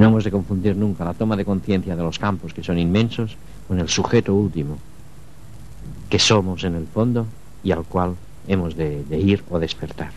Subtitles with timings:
[0.00, 3.36] No hemos de confundir nunca la toma de conciencia de los campos, que son inmensos,
[3.68, 4.78] con el sujeto último,
[6.08, 7.26] que somos en el fondo
[7.62, 8.16] y al cual
[8.48, 10.10] hemos de, ir o despertar.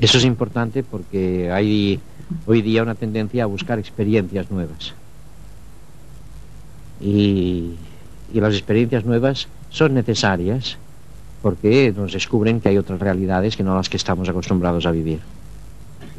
[0.00, 2.00] Eso es importante porque hay
[2.46, 4.94] hoy día una tendencia a buscar experiencias nuevas.
[6.98, 7.74] Y,
[8.32, 10.78] las experiencias nuevas son necesarias
[11.42, 15.20] porque nos descubren que hay otras realidades que no las que estamos acostumbrados a vivir.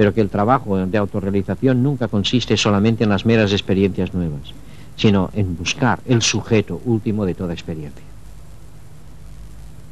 [0.01, 4.51] Pero que el trabajo de autorrealización nunca consiste solamente en las meras experiencias nuevas,
[4.95, 8.03] sino en buscar el sujeto último de toda experiencia.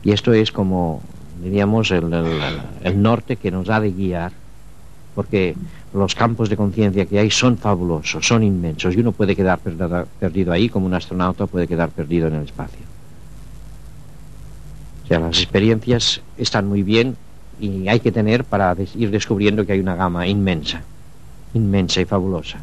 [0.02, 1.04] Y esto es como,
[1.44, 2.10] diríamos, el,
[2.96, 4.32] norte que nos ha de guiar,
[5.14, 5.56] porque
[5.94, 10.52] los campos de conciencia que hay son fabulosos, son inmensos, y uno puede quedar perdido
[10.52, 12.82] ahí como un astronauta puede quedar perdido en el espacio.
[15.04, 17.16] O sea, las experiencias están muy bien
[17.60, 20.82] y hay que tener para ir descubriendo que hay una gama inmensa,
[21.54, 22.60] inmensa y fabulosa.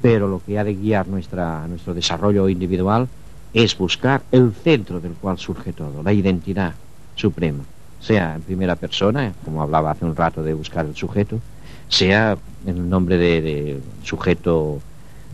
[0.00, 3.08] Pero lo que ha de guiar nuestra, nuestro desarrollo individual
[3.52, 6.74] es buscar el centro del cual surge todo, la identidad
[7.14, 7.64] suprema,
[8.00, 11.40] sea en primera persona, como hablaba hace un rato de buscar el sujeto,
[11.88, 14.80] sea en el nombre de, de sujeto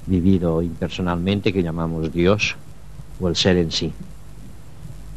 [0.06, 2.56] vivido impersonalmente que llamamos Dios
[3.20, 3.92] o el ser en sí.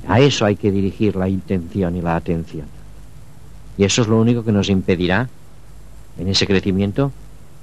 [0.07, 2.76] A eso hay que dirigir la intención y la atención.
[3.77, 5.29] Y eso es lo único que nos impedirá
[6.17, 7.11] en ese crecimiento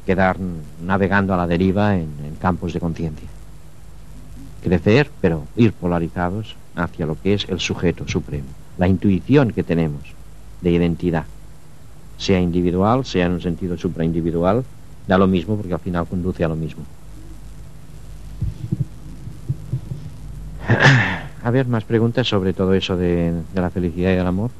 [0.06, 0.36] quedar
[0.82, 2.08] navegando a la deriva en,
[2.40, 3.28] campos de conciencia.
[4.62, 10.02] Crecer, pero ir polarizados hacia lo que es el sujeto supremo, la intuición que tenemos
[10.60, 11.24] de identidad
[12.16, 14.64] sea individual, sea en un sentido supraindividual,
[15.06, 16.84] da lo mismo porque al final conduce a lo mismo.
[21.44, 24.50] A ver, más preguntas sobre todo eso de, de la felicidad y del amor.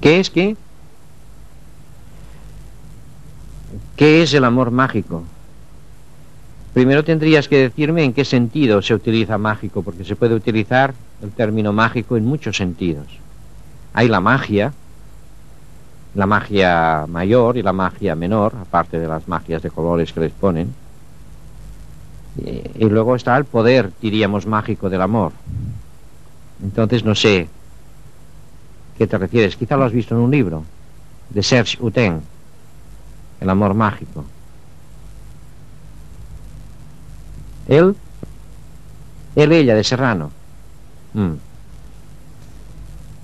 [0.00, 0.56] ¿Qué es qué?
[3.96, 5.24] ¿Qué es el amor mágico?
[6.74, 11.30] Primero tendrías que decirme en qué sentido se utiliza mágico, porque se puede utilizar el
[11.30, 13.06] término mágico en muchos sentidos.
[13.94, 14.72] Hay la magia,
[16.14, 20.32] la magia mayor y la magia menor, aparte de las magias de colores que les
[20.32, 20.74] ponen.
[22.78, 25.32] Y, luego está el poder, diríamos, mágico del amor.
[26.62, 27.48] Entonces no sé
[28.96, 29.56] qué te refieres.
[29.56, 30.64] Quizá lo has visto en un libro
[31.30, 32.22] de Serge Uten,
[33.40, 34.24] El amor mágico.
[37.68, 37.96] Él,
[39.34, 40.30] él, ella, de Serrano.
[41.14, 41.32] Mm.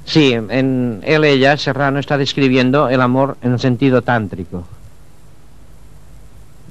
[0.04, 4.64] Sí, en él, ella, Serrano está describiendo el amor en el sentido tántrico.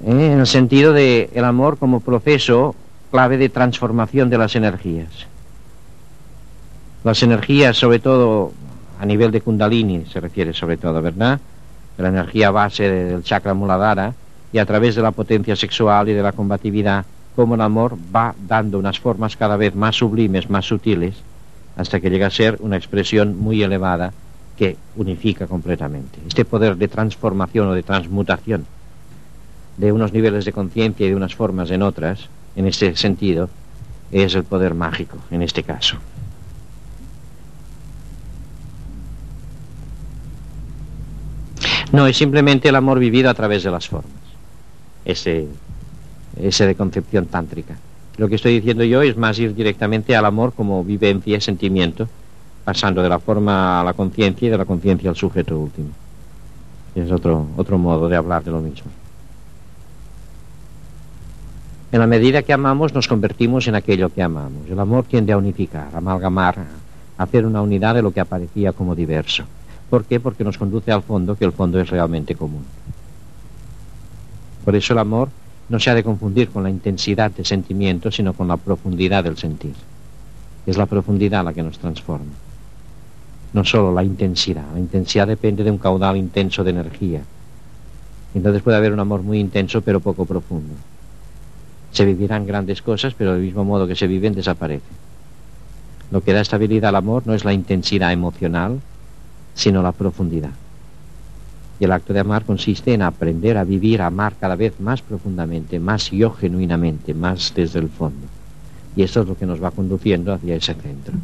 [0.06, 0.32] ¿Eh?
[0.34, 2.76] En el sentido de el amor como proceso
[3.10, 5.28] clave de transformación de las energías.
[7.04, 8.52] Las energías, sobre todo
[9.02, 11.40] a nivel de Kundalini, se refiere sobre todo, ¿verdad?
[11.98, 14.14] La energía base del chakra Muladhara
[14.54, 17.04] y a través de la potencia sexual y de la combatividad
[17.36, 21.16] cómo el amor va dando unas formas cada vez más sublimes, más sutiles,
[21.76, 24.14] hasta que llega a ser una expresión muy elevada
[24.56, 26.20] que unifica completamente.
[26.28, 28.68] Este poder de transformación o de transmutación
[29.78, 33.50] de unos niveles de conciencia y de unas formas en otras, en ese sentido,
[34.12, 35.98] es el poder mágico, en este caso.
[41.92, 44.12] No, es simplemente el amor vivido a través de las formas.
[45.04, 45.48] Ese
[46.40, 47.76] ese de concepción tántrica.
[48.18, 52.08] Lo que estoy diciendo yo es más ir directamente al amor como vivencia sentimiento,
[52.64, 55.90] pasando de la forma a la conciencia y de la conciencia al sujeto último.
[56.96, 58.92] Es otro, otro modo de hablar de lo mismo.
[61.92, 64.70] En la medida que amamos nos convertimos en aquello que amamos.
[64.70, 66.60] El amor tiende a unificar, a amalgamar,
[67.18, 69.44] a hacer una unidad de lo que aparecía como diverso.
[69.92, 70.22] ¿Por qué?
[70.22, 72.64] Porque nos conduce al fondo, que el fondo es realmente común.
[74.64, 75.28] Por eso el amor
[75.68, 79.36] no se ha de confundir con la intensidad de sentimiento, sino con la profundidad del
[79.36, 79.74] sentir.
[80.66, 82.32] Es la profundidad la que nos transforma.
[83.52, 84.64] No solo la intensidad.
[84.74, 87.22] La intensidad depende de un caudal intenso de energía.
[88.34, 90.74] Entonces puede haber un amor muy intenso pero poco profundo.
[91.92, 94.96] Se vivirán grandes cosas, pero del mismo modo que se viven desaparecen.
[96.12, 98.80] Lo que da estabilidad al amor no es la intensidad emocional,
[99.54, 100.52] sino la profundidad.
[101.80, 105.02] Y el acto de amar consiste en aprender a vivir, a amar cada vez más
[105.02, 108.28] profundamente, más yo genuinamente, más desde el fondo.
[108.96, 111.16] Y eso es lo que nos va conduciendo hacia ese centro.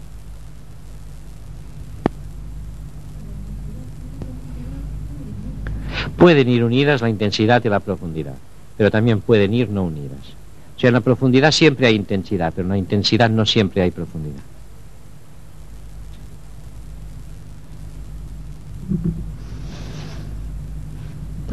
[6.18, 8.34] Pueden ir unidas la intensidad y la profundidad,
[8.78, 10.34] pero también pueden ir no unidas.
[10.76, 13.92] O sea, en la profundidad siempre hay intensidad, pero en la intensidad no siempre hay
[13.92, 14.42] profundidad.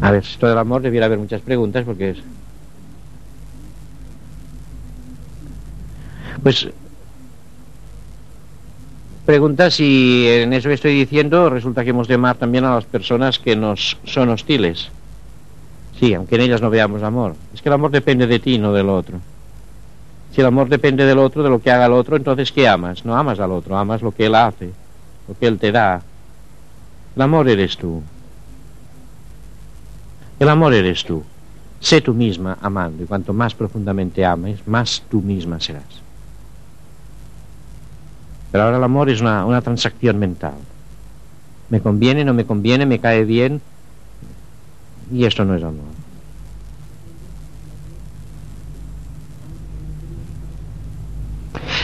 [0.01, 2.17] A ver, esto del amor debiera haber muchas preguntas porque es...
[6.43, 6.67] Pues
[9.25, 12.85] pregunta si en eso que estoy diciendo resulta que hemos de amar también a las
[12.85, 14.89] personas que nos son hostiles.
[15.99, 17.35] Sí, aunque en ellas no veamos amor.
[17.53, 19.19] Es que el amor depende de ti, no del otro.
[20.33, 23.05] Si el amor depende del otro, de lo que haga el otro, entonces ¿qué amas?
[23.05, 24.71] No amas al otro, amas lo que él hace,
[25.27, 26.01] lo que él te da.
[27.15, 28.03] El amor eres tú.
[30.39, 31.23] El amor eres tú.
[31.79, 35.83] Sé tú misma amando y cuanto más profundamente ames, más tú misma serás.
[38.51, 40.55] Pero ahora el amor es una, una transacción mental.
[41.69, 43.61] Me conviene, no me conviene, me cae bien.
[45.11, 45.83] Y esto no es amor.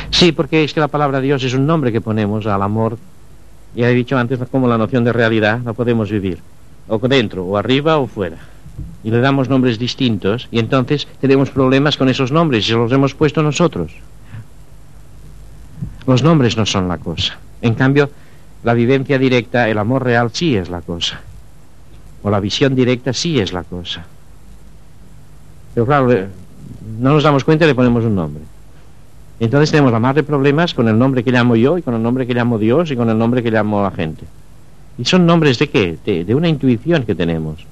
[0.09, 2.97] Sí, porque es que la palabra Dios es un nombre que ponemos al amor.
[3.75, 6.39] Ya he dicho antes como la noción de realidad la podemos vivir
[6.87, 8.37] o dentro, o arriba o fuera.
[9.03, 13.15] Y le damos nombres distintos y entonces tenemos problemas con esos nombres y los hemos
[13.15, 13.93] puesto nosotros.
[16.05, 17.37] Los nombres no son la cosa.
[17.61, 18.09] En cambio,
[18.63, 21.21] la vivencia directa, el amor real sí es la cosa.
[22.23, 24.05] O la visión directa sí es la cosa.
[25.73, 26.27] Pero claro,
[26.99, 28.43] no nos damos cuenta y le ponemos un nombre.
[29.41, 32.03] Entonces tenemos la más de problemas con el nombre que llamo yo y con el
[32.03, 34.23] nombre que llamo Dios y con el nombre que llamo la gente.
[34.99, 35.97] ¿Y son nombres de qué?
[36.05, 37.65] De, una intuición que tenemos.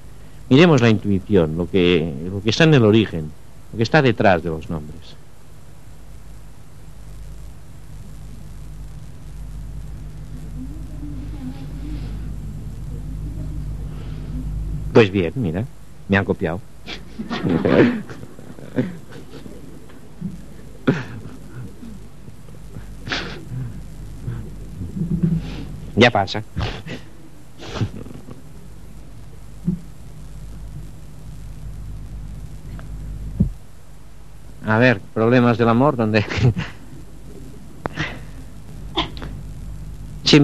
[0.50, 3.30] Miremos la intuición, lo que, lo que está en el origen,
[3.72, 5.16] lo que está detrás de los nombres.
[14.92, 15.66] Pues bien, mira,
[16.08, 16.60] me han copiado.
[26.00, 26.44] ya pasa.
[34.66, 36.24] A ver, problemas del amor, donde...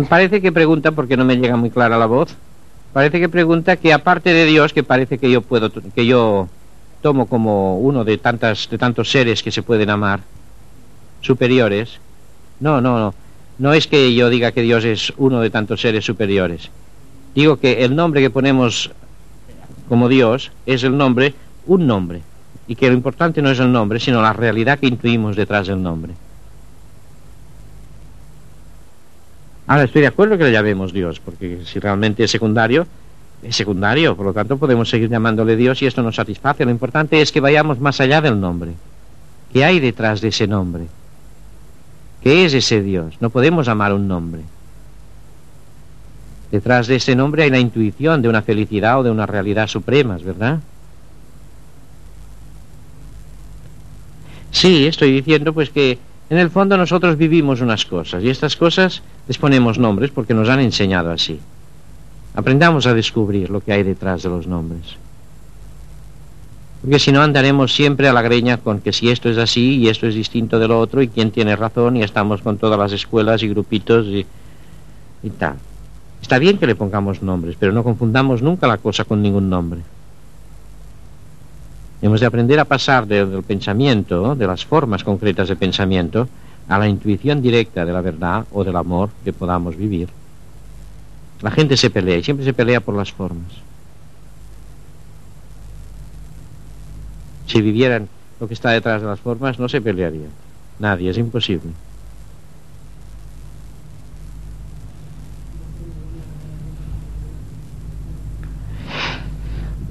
[0.09, 2.35] parece que pregunta, porque no me llega muy clara la voz,
[2.91, 6.49] parece que pregunta que aparte de Dios, que parece que yo puedo, que yo
[7.01, 10.21] tomo como uno de tantas, de tantos seres que se pueden amar,
[11.21, 11.99] superiores,
[12.59, 13.13] no, no, no,
[13.57, 16.69] no es que yo diga que Dios es uno de tantos seres superiores.
[17.33, 18.91] Digo que el nombre que ponemos
[19.87, 21.33] como Dios es el nombre,
[21.65, 22.21] un nombre
[22.67, 25.81] y que lo importante no es el nombre, sino la realidad que intuimos detrás del
[25.81, 26.13] nombre.
[29.67, 32.85] Ahora estoy de acuerdo que le llamemos Dios, porque si realmente es secundario,
[33.41, 36.65] es secundario, por lo tanto podemos seguir llamándole Dios y esto nos satisface.
[36.65, 38.71] Lo importante es que vayamos más allá del nombre.
[39.51, 40.85] ¿Qué hay detrás de ese nombre?
[42.25, 43.17] ¿Qué es ese Dios?
[43.19, 44.41] No podemos amar un nombre.
[46.51, 50.23] Detrás de ese nombre hay la intuición de una felicidad o de una realidad supremas,
[50.23, 50.59] ¿verdad?
[54.49, 55.99] Sí, estoy diciendo pues que
[56.31, 60.49] en el fondo nosotros vivimos unas cosas y estas cosas les ponemos nombres porque nos
[60.49, 61.39] han enseñado así.
[62.33, 64.97] Aprendamos a descubrir lo que hay detrás de los nombres.
[66.85, 69.87] Porque si no andaremos siempre a la greña con que si esto es así y
[69.89, 72.91] esto es distinto de lo otro y quién tiene razón y estamos con todas las
[72.91, 74.23] escuelas y grupitos y,
[75.23, 75.55] y tal.
[76.21, 79.81] Está bien que le pongamos nombres, pero no confundamos nunca la cosa con ningún nombre.
[82.03, 86.29] Hemos de aprender a pasar del pensamiento, de las formas concretas de pensamiento,
[86.69, 90.09] a la intuición directa de la verdad o del amor que podamos vivir.
[91.41, 93.64] La gente se pelea y siempre se pelea por las formas.
[97.47, 98.07] Si vivieran
[98.39, 100.29] lo que está detrás de las formas, no se pelearían.
[100.79, 101.71] Nadie, es imposible.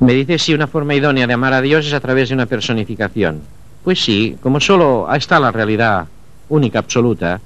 [0.01, 2.47] Me dice si una forma idónea de amar a Dios es a través de una
[2.47, 3.41] personificación.
[3.83, 6.07] Pues sí, como solo está la realidad
[6.49, 7.41] única, absoluta,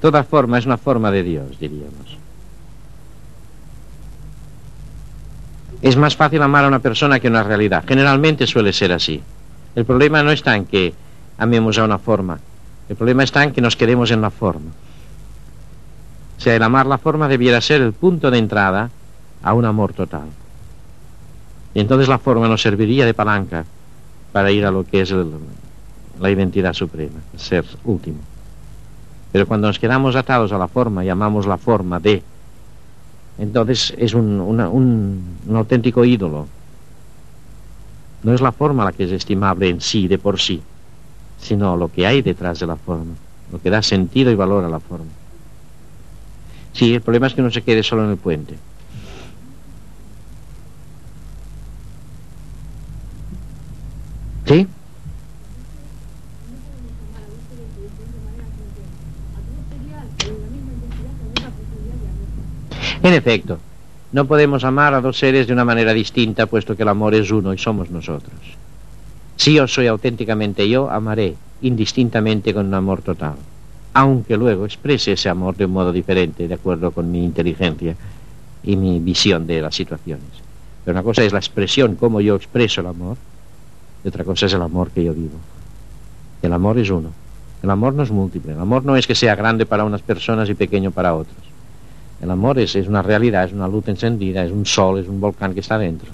[0.00, 2.19] toda forma es una forma de Dios, diríamos.
[5.82, 7.84] Es más fácil amar a una persona que a una realidad.
[7.86, 9.22] Generalmente suele ser así.
[9.74, 10.92] El problema no está en que
[11.38, 12.38] amemos a una forma.
[12.88, 14.70] El problema está en que nos quedemos en la forma.
[16.36, 18.90] O sea, el amar la forma debiera ser el punto de entrada
[19.42, 20.28] a un amor total.
[21.72, 23.64] Y entonces la forma nos serviría de palanca
[24.32, 25.14] para ir a lo que es
[26.20, 28.18] la identidad suprema, el ser último.
[29.32, 32.22] Pero cuando nos quedamos atados a la forma y amamos la forma de,
[33.40, 36.46] entonces es un, auténtico ídolo.
[38.22, 40.60] No es la forma la que es estimable en sí, de por sí,
[41.40, 43.14] sino lo que hay detrás de la forma,
[43.50, 45.06] lo que da sentido y valor a la forma.
[46.74, 48.56] Sí, el problema es que no se quede solo en el puente.
[54.46, 54.66] ¿Sí?
[63.02, 63.58] En efecto,
[64.12, 67.30] no podemos amar a dos seres de una manera distinta, puesto que el amor es
[67.30, 68.34] uno y somos nosotros.
[69.36, 73.36] Si yo soy auténticamente yo, amaré indistintamente con un amor total,
[73.94, 77.96] aunque luego exprese ese amor de un modo diferente, de acuerdo con mi inteligencia
[78.62, 80.28] y mi visión de las situaciones.
[80.84, 83.16] Pero una cosa es la expresión, cómo yo expreso el amor,
[84.04, 85.38] y otra cosa es el amor que yo vivo.
[86.42, 87.12] El amor es uno.
[87.62, 88.52] El amor no es múltiple.
[88.52, 91.49] El amor no es que sea grande para unas personas y pequeño para otros.
[92.22, 95.20] El amor es, es una realidad, es una luz encendida, es un sol, es un
[95.20, 96.10] volcán que está dentro.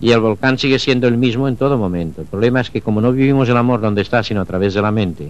[0.00, 2.20] Y el volcán sigue siendo el mismo en todo momento.
[2.20, 4.82] El problema es que como no vivimos el amor donde está, sino a través de
[4.82, 5.28] la mente,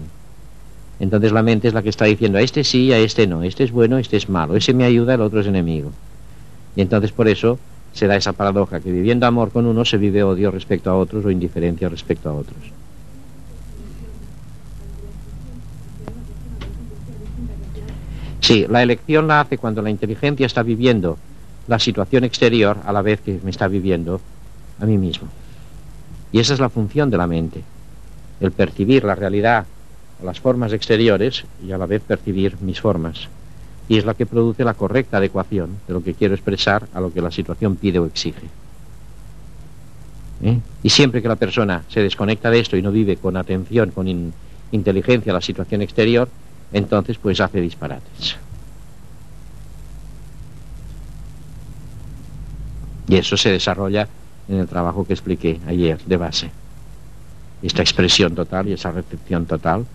[0.99, 3.63] entonces la mente es la que está diciendo a este sí, a este no, este
[3.63, 5.91] es bueno, este es malo, ese me ayuda, el otro es enemigo.
[6.75, 7.57] Y entonces por eso
[7.93, 11.25] se da esa paradoja, que viviendo amor con uno se vive odio respecto a otros
[11.25, 12.78] o indiferencia respecto a otros.
[18.49, 21.19] Sí, la elección la hace cuando la inteligencia está viviendo
[21.67, 24.19] la situación exterior a la vez que me está viviendo
[24.81, 25.27] a mí mismo.
[26.31, 27.61] Y esa es la función de la mente,
[28.41, 29.67] el percibir la realidad
[30.19, 33.27] o las formas exteriores y a la vez percibir mis formas.
[33.87, 37.13] Y es la que produce la correcta adecuación de lo que quiero expresar a lo
[37.13, 38.47] que la situación pide o exige.
[40.41, 40.57] ¿Eh?
[40.81, 44.33] Y siempre que la persona se desconecta de esto y no vive con atención, con
[44.71, 46.29] inteligencia la situación exterior,
[46.71, 48.37] entonces pues hace disparates.
[53.07, 54.07] Y eso se desarrolla
[54.47, 56.51] en el trabajo que expliqué ayer de base.
[57.61, 59.85] Esta expresión total y esa recepción total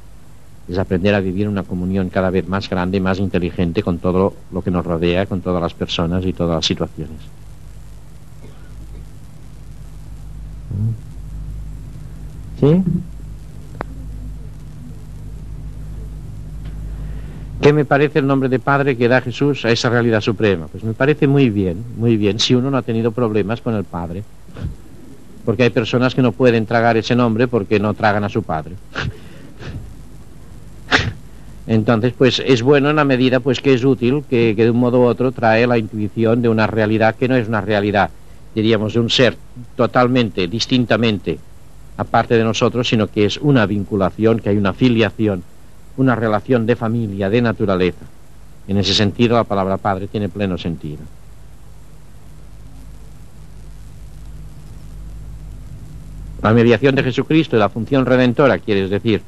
[0.69, 4.35] es aprender a vivir una comunión cada vez más grande y más inteligente con todo
[4.50, 7.19] lo que nos rodea, con todas las personas y todas las situaciones.
[12.61, 12.83] ¿Sí?
[17.61, 20.66] ¿Qué me parece el nombre de Padre que da Jesús a esa realidad suprema?
[20.66, 23.84] Pues me parece muy bien, muy bien, si uno no ha tenido problemas con el
[23.84, 24.23] Padre.
[25.44, 28.75] Porque hay personas que no pueden tragar ese nombre porque no tragan a su Padre.
[31.66, 34.78] Entonces, pues es bueno en la medida pues que es útil, que, que, de un
[34.78, 38.11] modo u otro trae la intuición de una realidad que no es una realidad,
[38.54, 39.37] diríamos, de un ser
[39.76, 41.38] totalmente, distintamente
[41.96, 45.42] aparte de nosotros, sino que es una vinculación, que hay una filiación
[45.97, 48.05] una relación de familia, de naturaleza.
[48.67, 51.03] En ese sentido, la palabra padre tiene pleno sentido.
[56.43, 59.23] La mediación de Jesucristo y la función redentora, quieres decir.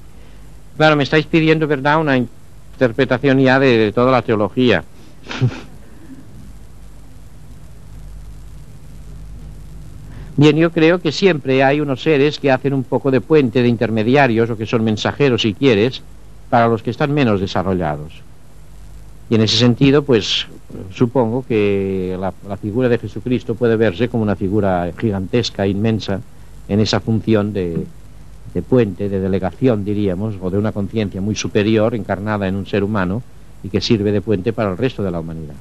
[0.77, 4.85] Claro, me estáis pidiendo, ¿verdad?, una interpretación ya de, de toda la teología.
[10.39, 13.69] Bien, yo creo que siempre hay unos seres que hacen un poco de puente de
[13.69, 16.03] intermediarios o que son mensajeros, si quieres,
[16.51, 18.23] para los que están menos desarrollados.
[19.29, 20.47] Y en ese sentido, pues
[20.93, 26.21] supongo que la, figura de Jesucristo puede verse como una figura gigantesca, inmensa,
[26.69, 27.87] en esa función de,
[28.55, 32.85] de puente, de delegación, diríamos, o de una conciencia muy superior encarnada en un ser
[32.85, 33.23] humano
[33.63, 35.55] y que sirve de puente para el resto de la humanidad.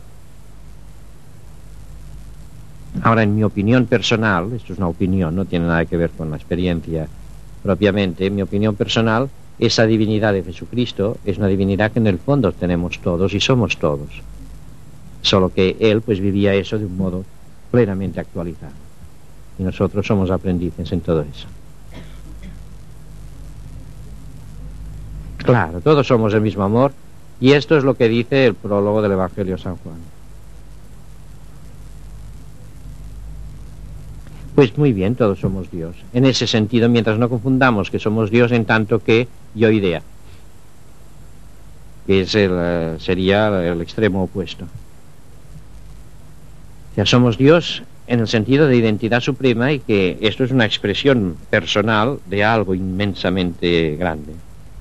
[3.01, 6.29] Ahora, en mi opinión personal, esto es una opinión, no tiene nada que ver con
[6.29, 7.07] la experiencia
[7.61, 12.19] propiamente, en mi opinión personal, esa divinidad de Jesucristo es una divinidad que en el
[12.19, 14.09] fondo tenemos todos y somos todos.
[15.21, 17.23] Solo que Él pues vivía eso de un modo
[17.71, 18.73] plenamente actualizado.
[19.57, 21.47] Y nosotros somos aprendices en todo eso.
[25.37, 26.91] Claro, todos somos el mismo amor
[27.39, 29.97] y esto es lo que dice el prólogo del Evangelio San Juan.
[34.55, 35.95] Pues muy bien, todos somos Dios.
[36.13, 40.01] En ese sentido, mientras no confundamos que somos Dios en tanto que yo idea,
[42.05, 44.67] que es el, sería el extremo opuesto.
[46.95, 51.35] Sea, somos Dios en el sentido de identidad suprema y que esto es una expresión
[51.49, 54.33] personal de algo inmensamente grande,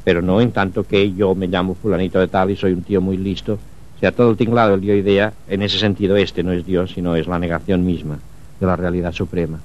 [0.04, 3.00] pero no en tanto que yo me llamo fulanito de tal y soy un tío
[3.00, 3.58] muy listo
[3.96, 6.92] O sea, todo el tinglado del yo idea, en ese sentido, este no es Dios,
[6.92, 8.18] sino es la negación misma
[8.60, 9.58] de la realidad suprema.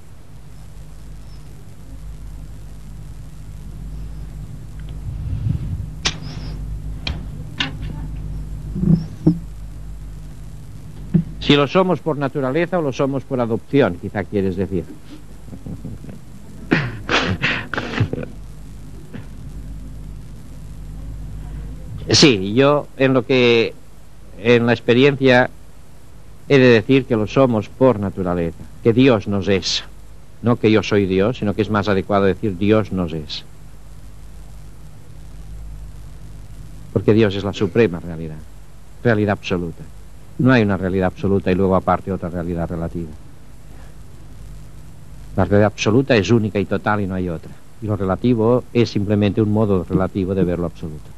[11.50, 14.84] Si lo somos por naturaleza o lo somos por adopción, quizá quieres decir.
[22.08, 23.74] Sí, yo en lo que
[24.38, 25.50] en la experiencia
[26.48, 29.82] he de decir que lo somos por naturaleza, que Dios nos es.
[30.42, 33.44] No que yo soy Dios, sino que es más adecuado decir Dios nos es.
[36.92, 38.38] Porque Dios es la suprema realidad,
[39.02, 39.82] realidad absoluta.
[40.40, 43.10] No hay una realidad absoluta y luego aparte otra realidad relativa.
[45.36, 47.50] La realidad absoluta es única y total y no hay otra.
[47.82, 51.10] Y lo relativo es simplemente un modo relativo de ver lo absoluto.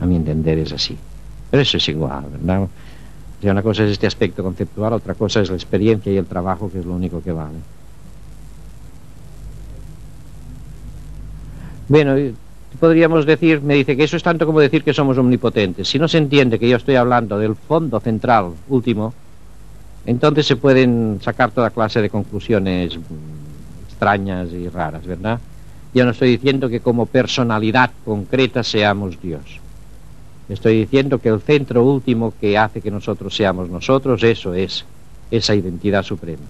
[0.00, 0.96] A mi entender es así.
[1.50, 2.68] Pero eso es igual, ¿verdad?
[3.42, 6.70] Sea, una cosa es este aspecto conceptual, otra cosa es la experiencia y el trabajo,
[6.70, 7.58] que es lo único que vale.
[11.88, 12.14] Bueno,
[12.78, 15.88] podríamos decir, me dice que eso es tanto como decir que somos omnipotentes.
[15.88, 19.12] Si no se entiende que yo estoy hablando del fondo central último,
[20.06, 22.98] entonces se pueden sacar toda clase de conclusiones
[23.88, 25.40] extrañas y raras, ¿verdad?
[25.92, 29.60] Yo no estoy diciendo que como personalidad concreta seamos Dios.
[30.48, 34.84] Estoy diciendo que el centro último que hace que nosotros seamos nosotros, eso es
[35.30, 36.42] esa identidad suprema.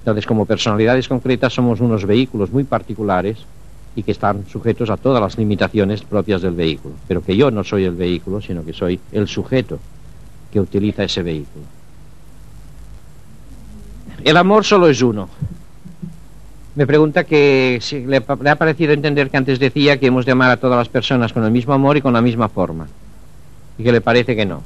[0.00, 3.38] Entonces, como personalidades concretas somos unos vehículos muy particulares
[3.96, 6.94] y que están sujetos a todas las limitaciones propias del vehículo.
[7.06, 9.78] Pero que yo no soy el vehículo, sino que soy el sujeto
[10.52, 11.64] que utiliza ese vehículo.
[14.24, 15.28] El amor solo es uno.
[16.76, 20.50] Me pregunta que si le, ha parecido entender que antes decía que hemos de amar
[20.50, 22.88] a todas las personas con el mismo amor y con la misma forma.
[23.78, 24.62] Y que le parece que no.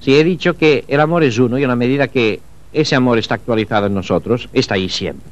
[0.00, 2.40] Si he dicho que el amor es uno y en la medida que
[2.72, 5.30] ese amor está actualizado en nosotros, está ahí siempre.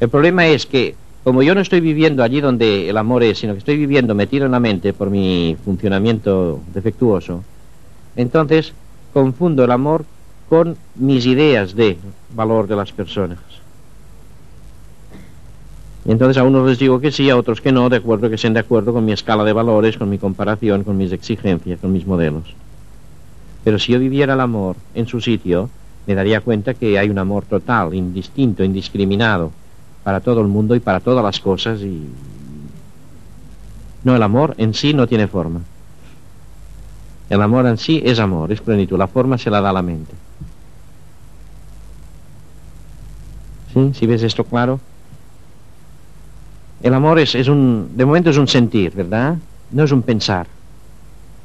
[0.00, 3.52] El problema es que como yo no estoy viviendo allí donde el amor es, sino
[3.52, 7.42] que estoy viviendo metido en la mente por mi funcionamiento defectuoso,
[8.16, 8.72] entonces
[9.12, 10.04] confundo el amor
[10.48, 11.98] con mis ideas de
[12.34, 13.38] valor de las personas.
[16.04, 18.36] Y entonces a unos les digo que sí, a otros que no, de acuerdo que
[18.36, 21.92] estén de acuerdo con mi escala de valores, con mi comparación, con mis exigencias, con
[21.92, 22.54] mis modelos.
[23.62, 25.68] Pero si yo viviera el amor en su sitio,
[26.06, 29.52] me daría cuenta que hay un amor total, indistinto, indiscriminado,
[30.08, 32.08] para todo el mundo y para todas las cosas y...
[34.04, 35.60] No, el amor en sí no tiene forma.
[37.28, 38.96] El amor en sí es amor, es plenitud.
[38.96, 40.14] La forma se la da la mente.
[43.74, 43.90] ¿Sí?
[43.92, 44.80] ¿Si ves esto claro?
[46.82, 47.90] El amor es, es un...
[47.94, 49.36] De momento es un sentir, ¿verdad?
[49.70, 50.46] No es un pensar.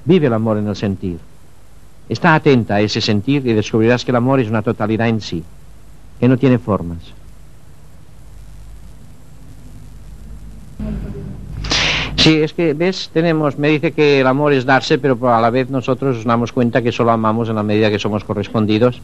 [0.06, 1.20] Vive el amor en el sentir.
[2.08, 5.44] Está atenta a ese sentir y descubrirás que el amor es una totalidad en sí,
[6.18, 7.14] que no tiene formas.
[12.24, 13.10] Sí, es que, ¿ves?
[13.12, 16.54] Tenemos, me dice que el amor es darse, pero a la vez nosotros nos damos
[16.54, 19.02] cuenta que solo amamos en la medida que somos correspondidos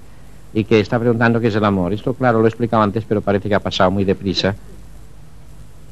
[0.53, 1.91] y que está preguntando qué es el amor.
[1.91, 4.55] Esto, claro, lo he explicado antes, pero parece que ha pasado muy deprisa.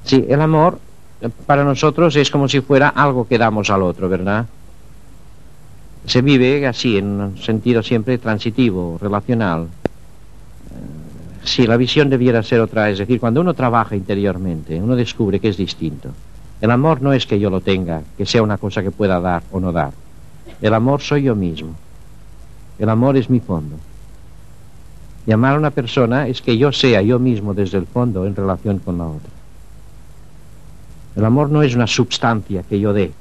[0.06, 0.80] Sí, el amor
[1.20, 4.46] eh, para nosotros es como si fuera algo que damos al otro, ¿verdad?
[6.06, 9.63] Se vive así, en un sentido siempre transitivo, relacional.
[9.63, 9.68] Eh,
[11.44, 15.50] sí, la visión debiera ser otra, es decir, cuando uno trabaja interiormente, uno descubre que
[15.50, 16.12] es distinto.
[16.60, 19.43] El amor no es que yo lo tenga, que sea una cosa que pueda dar
[19.52, 19.93] o no dar.
[20.62, 21.76] El amor soy yo mismo.
[22.80, 23.76] El amor es mi fondo.
[25.26, 28.36] Y amar a una persona es que yo sea yo mismo desde el fondo en
[28.36, 29.30] relación con la otra.
[31.15, 33.12] El amor no es una substancia que yo dé,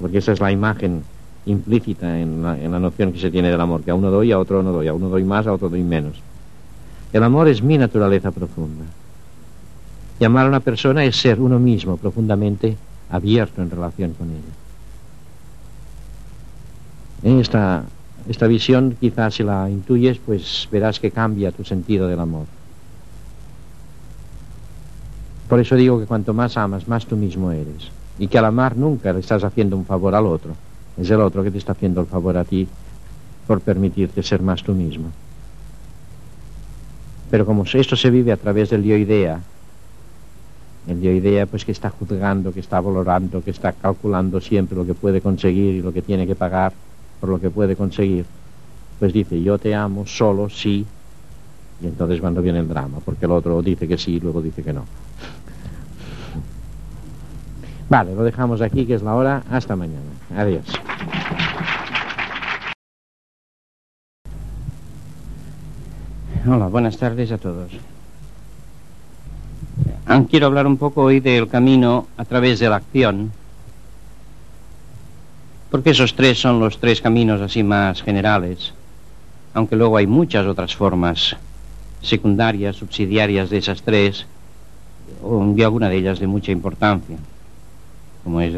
[0.00, 1.02] porque esa es la imagen
[1.46, 4.30] implícita en la, en la, noción que se tiene del amor, que a uno doy,
[4.30, 6.20] a otro no doy, a uno doy más, a otro doy menos.
[7.12, 8.84] El amor es mi naturaleza profunda.
[10.20, 12.76] Y amar a una persona es ser uno mismo profundamente
[13.10, 14.54] abierto en relación con ella.
[17.22, 17.84] En esta,
[18.28, 22.46] esta visión, quizás si la intuyes, pues verás que cambia tu sentido del amor.
[25.48, 27.90] Por eso digo que cuanto más amas, más tú mismo eres.
[28.18, 30.54] Y que al amar nunca le estás haciendo un favor al otro.
[30.98, 32.68] Es el otro que te está haciendo el favor a ti
[33.46, 35.10] por permitirte ser más tú mismo.
[37.30, 39.40] Pero como esto se vive a través del yo idea,
[40.88, 44.86] el yo idea pues que está juzgando, que está valorando, que está calculando siempre lo
[44.86, 46.72] que puede conseguir y lo que tiene que pagar
[47.20, 48.24] por lo que puede conseguir,
[48.98, 50.86] pues dice yo te amo solo si
[51.80, 54.62] y entonces cuando viene el drama, porque el otro dice que sí y luego dice
[54.62, 54.84] que no.
[57.88, 59.42] Vale, lo dejamos aquí, que es la hora.
[59.50, 60.10] Hasta mañana.
[60.36, 60.66] Adiós.
[66.46, 67.72] Hola, buenas tardes a todos.
[70.30, 73.30] Quiero hablar un poco hoy del camino a través de la acción,
[75.70, 78.72] porque esos tres son los tres caminos así más generales,
[79.52, 81.36] aunque luego hay muchas otras formas
[82.00, 84.24] secundarias, subsidiarias de esas tres,
[85.56, 87.18] y alguna de ellas de mucha importancia,
[88.24, 88.54] como es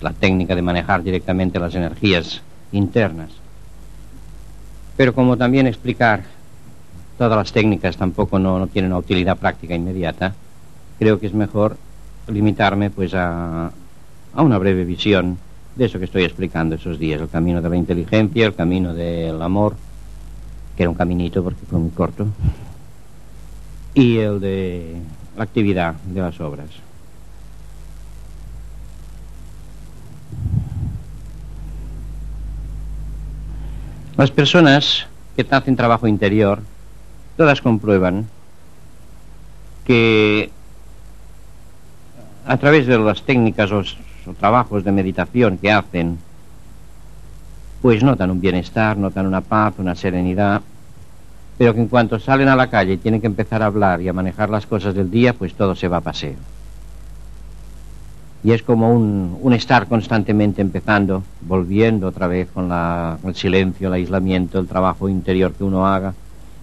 [0.00, 3.30] la técnica de manejar directamente las energías internas.
[4.96, 6.24] Pero como también explicar
[7.18, 10.34] todas las técnicas tampoco no, tienen una utilidad práctica inmediata,
[10.98, 11.76] creo que es mejor
[12.28, 13.72] limitarme pues a,
[14.34, 15.36] a una breve visión
[15.74, 19.42] de eso que estoy explicando esos días, el camino de la inteligencia, el camino del
[19.42, 19.74] amor,
[20.76, 22.26] que era un caminito porque fue muy corto,
[23.94, 24.96] y el de
[25.36, 26.68] la actividad de las obras.
[34.16, 36.60] Las personas que hacen trabajo interior,
[37.38, 38.26] todas comprueban
[39.86, 40.50] que
[42.44, 43.82] a través de las técnicas o,
[44.38, 46.18] trabajos de meditación que hacen,
[47.80, 50.60] pues notan un bienestar, notan una paz, una serenidad,
[51.56, 54.08] pero que en cuanto salen a la calle y tienen que empezar a hablar y
[54.08, 56.36] a manejar las cosas del día, pues todo se va a paseo.
[58.42, 64.58] Y es como un, estar constantemente empezando, volviendo otra vez con el silencio, el aislamiento,
[64.58, 66.14] el trabajo interior que uno haga,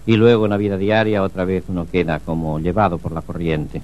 [0.06, 3.82] y luego en la vida diaria otra vez uno queda como llevado por la corriente.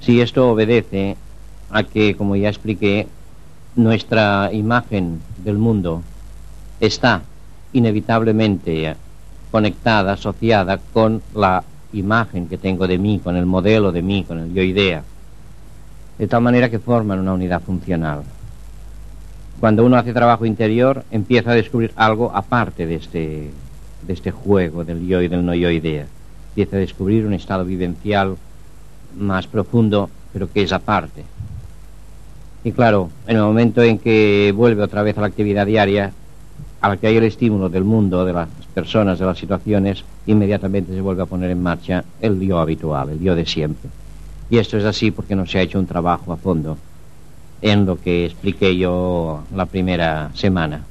[0.00, 1.16] Si esto obedece
[1.70, 3.06] a que, como ya expliqué,
[3.76, 6.02] nuestra imagen del mundo
[6.80, 7.22] está
[7.72, 8.96] inevitablemente
[9.50, 14.38] conectada, asociada con la imagen que tengo de mí, con el modelo de mí, con
[14.40, 15.02] el yo idea,
[16.18, 18.22] de tal manera que forman una unidad funcional.
[19.60, 23.50] Cuando uno hace trabajo interior, empieza a descubrir algo aparte de este,
[24.06, 26.06] de este juego del yo y del no yo idea.
[26.50, 28.36] Empieza a descubrir un estado vivencial
[29.18, 31.24] más profundo, pero que es aparte.
[32.64, 36.12] Y claro, en el momento en que vuelve otra vez a la actividad diaria,
[36.80, 40.92] a la que hay el estímulo del mundo, de las personas, de las situaciones, inmediatamente
[40.92, 43.90] se vuelve a poner en marcha el yo habitual, el yo de siempre.
[44.50, 46.76] Y esto es así porque no se ha hecho un trabajo a fondo
[47.62, 50.82] en lo que expliqué yo la primera semana.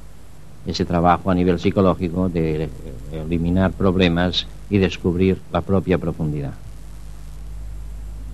[0.66, 2.68] Ese trabajo a nivel psicológico de
[3.12, 6.54] eliminar problemas y descubrir la propia profundidad.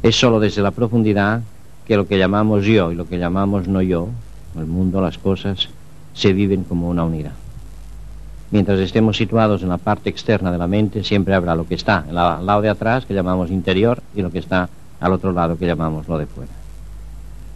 [0.02, 1.42] Es solo desde la profundidad
[1.86, 4.08] que lo que llamamos yo y lo que llamamos no yo,
[4.56, 5.68] el mundo, las cosas,
[6.14, 7.32] se viven como una unidad.
[8.50, 12.04] Mientras estemos situados en la parte externa de la mente, siempre habrá lo que está
[12.08, 14.68] al lado de atrás, que llamamos interior, y lo que está
[15.00, 16.52] al otro lado, que llamamos lo de fuera.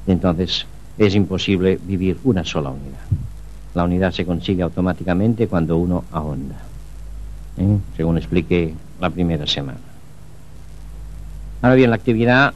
[0.06, 3.25] Entonces, es imposible vivir una sola unidad.
[3.76, 6.56] La unidad se consigue automáticamente cuando uno ahonda,
[7.58, 7.76] ¿eh?
[7.94, 9.76] según expliqué la primera semana.
[11.60, 12.54] Ahora bien, la actividad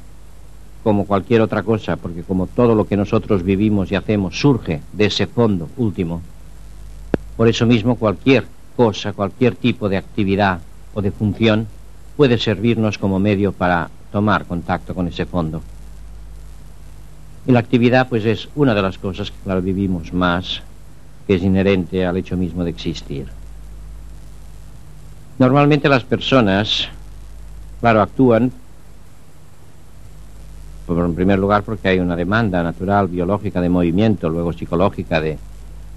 [0.83, 5.05] como cualquier otra cosa, porque como todo lo que nosotros vivimos y hacemos surge de
[5.05, 6.23] ese fondo último,
[7.37, 10.61] por eso mismo cualquier cosa, cualquier tipo de actividad
[10.95, 11.67] o de función
[12.17, 15.61] puede servirnos como medio para tomar contacto con ese fondo.
[17.47, 20.63] Y la actividad pues es una de las cosas que claro vivimos más,
[21.31, 23.29] que es inherente al hecho mismo de existir.
[25.39, 26.89] Normalmente las personas,
[27.81, 28.51] claro, actúan
[30.89, 35.39] en primer lugar porque hay una demanda natural, biológica de movimiento, luego psicológica de,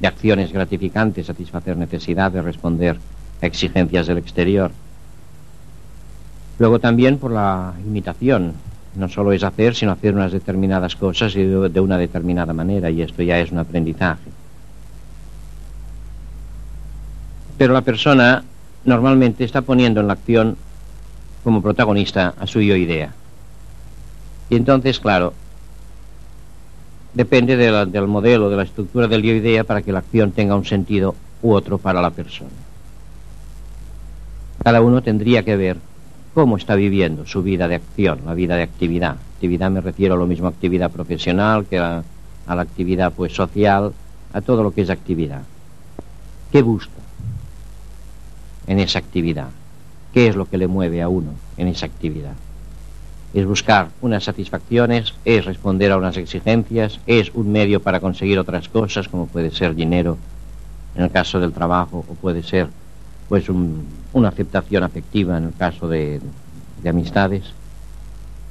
[0.03, 2.99] acciones gratificantes, satisfacer necesidades, responder
[3.41, 4.69] a exigencias del exterior.
[6.59, 8.53] Luego también por la imitación.
[8.95, 13.23] No solo es hacer, sino hacer unas determinadas cosas de una determinada manera, y esto
[13.23, 14.42] ya es un aprendizaje.
[17.57, 18.43] Pero la persona
[18.85, 20.57] normalmente está poniendo en la acción
[21.43, 23.13] como protagonista a su yo idea.
[24.49, 25.33] Y entonces, claro,
[27.13, 30.65] depende del modelo, de la estructura del yo idea para que la acción tenga un
[30.65, 32.49] sentido u otro para la persona.
[34.63, 35.77] Cada uno tendría que ver
[36.33, 39.17] cómo está viviendo su vida de acción, la vida de actividad.
[39.35, 42.03] Actividad me refiero a lo mismo actividad profesional que a,
[42.47, 43.93] a la actividad pues social,
[44.31, 45.41] a todo lo que es actividad.
[46.51, 47.02] ¿Qué busca
[48.67, 49.49] en esa actividad?
[50.13, 52.35] ¿Qué es lo que le mueve a uno en esa actividad?
[53.33, 58.69] es buscar unas satisfacciones, es responder a unas exigencias, es un medio para conseguir otras
[58.69, 60.17] cosas, como puede ser dinero
[60.95, 62.67] en el caso del trabajo, o puede ser
[63.27, 66.21] pues una aceptación afectiva en el caso de,
[66.83, 67.43] de amistades.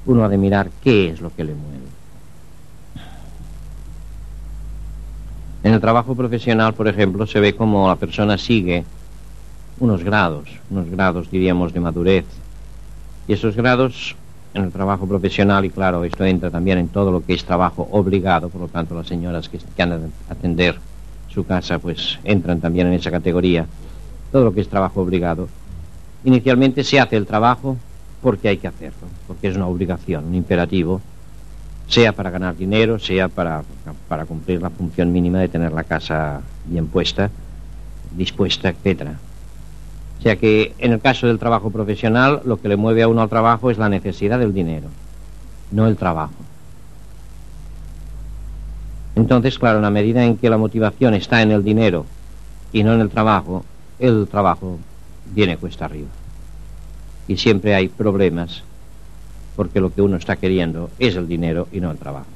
[0.05, 1.79] Uno ha de mirar qué es lo que le mueve.
[5.63, 8.85] En el trabajo profesional, por ejemplo, se ve como la persona sigue
[9.83, 12.25] unos grados, unos grados, diríamos, de madurez.
[13.27, 14.15] Y esos grados
[14.55, 17.89] en el trabajo profesional, y claro, esto entra también en todo lo que es trabajo
[17.91, 20.77] obligado, por lo tanto las señoras que, que han de atender
[21.29, 23.67] su casa, pues entran también en esa categoría,
[24.31, 25.49] todo lo que es trabajo obligado.
[26.25, 27.77] Inicialmente se hace el trabajo
[28.23, 31.01] porque hay que hacerlo, porque es una obligación, un imperativo,
[31.89, 33.65] sea para ganar dinero, sea para,
[34.09, 37.31] para cumplir la función mínima de tener la casa bien puesta,
[38.17, 39.17] dispuesta, etcétera.
[40.23, 43.23] O sea que en el caso del trabajo profesional, lo que le mueve a uno
[43.23, 44.87] al trabajo es la necesidad del dinero,
[45.73, 46.35] no el trabajo.
[49.17, 52.07] Entonces, claro, en la medida en que la motivación está en el dinero
[52.73, 53.65] y no en el trabajo,
[53.99, 54.79] el trabajo
[55.35, 56.11] viene cuesta arriba.
[57.27, 58.63] Y siempre hay problemas
[59.57, 62.31] porque lo que uno está queriendo es el dinero y no el trabajo.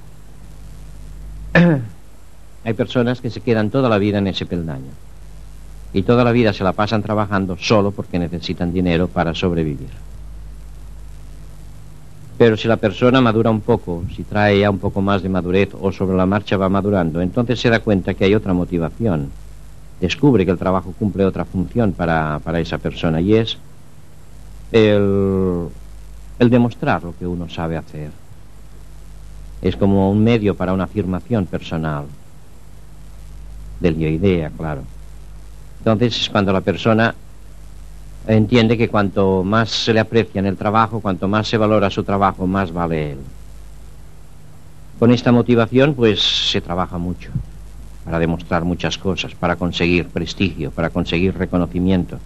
[2.64, 5.05] hay personas que se quedan toda la vida en ese peldaño
[5.96, 9.88] y toda la vida se la pasan trabajando solo porque necesitan dinero para sobrevivir.
[12.36, 15.70] Pero si la persona madura un poco, si trae ya un poco más de madurez
[15.72, 19.30] o sobre la marcha va madurando, entonces se da cuenta que hay otra motivación.
[19.98, 23.56] Descubre que el trabajo cumple otra función para, para esa persona y es
[24.72, 25.68] el,
[26.38, 28.10] el demostrar lo que uno sabe hacer.
[29.62, 32.04] Es como un medio para una afirmación personal.
[33.80, 34.82] Del yo idea, claro.
[35.86, 37.14] Entonces es cuando la persona
[38.26, 42.02] entiende que cuanto más se le aprecia en el trabajo, cuanto más se valora su
[42.02, 43.18] trabajo, más vale él.
[44.98, 47.30] Con esta motivación, pues se trabaja mucho
[48.04, 52.18] para demostrar muchas cosas, para conseguir prestigio, para conseguir reconocimiento.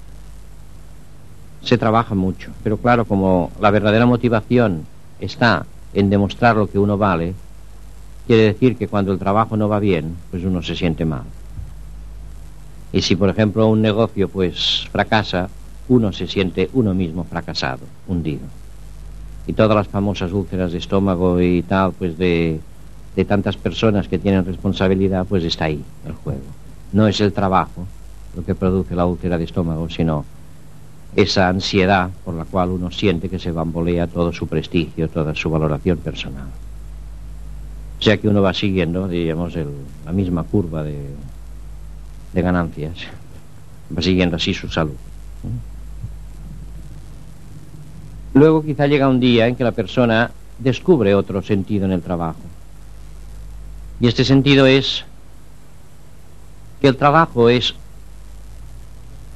[1.62, 4.87] Se trabaja mucho, pero claro, como la verdadera motivación
[5.20, 7.35] está en demostrar lo que uno vale,
[8.27, 11.25] quiere decir que cuando el trabajo no va bien, pues uno se siente mal.
[12.92, 15.48] Y si, por ejemplo, un negocio pues fracasa,
[15.88, 18.46] uno se siente uno mismo fracasado, hundido.
[19.46, 22.61] Y todas las famosas úlceras de estómago y tal, pues de,
[23.16, 26.42] de tantas personas que tienen responsabilidad, pues está ahí el juego.
[26.92, 27.87] No es el trabajo
[28.37, 30.24] lo que produce la úlcera de estómago, sino
[31.16, 35.50] esa ansiedad por la cual uno siente que se bambolea todo su prestigio, toda su
[35.50, 36.46] valoración personal.
[37.98, 39.55] O sea que uno va siguiendo, digamos,
[40.07, 40.96] la misma curva de,
[42.33, 42.95] de ganancias,
[43.97, 44.97] va siguiendo así su salud.
[48.35, 52.40] Luego quizá llega un día en que la persona descubre otro sentido en el trabajo.
[54.01, 55.05] Y este sentido es
[56.81, 57.75] que el trabajo es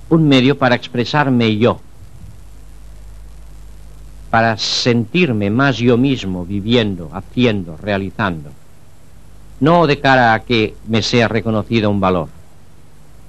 [0.09, 1.81] un medio para expresarme yo,
[4.31, 8.51] para sentirme más yo mismo viviendo, haciendo, realizando.
[9.61, 12.29] No de cara a que me sea reconocido un valor,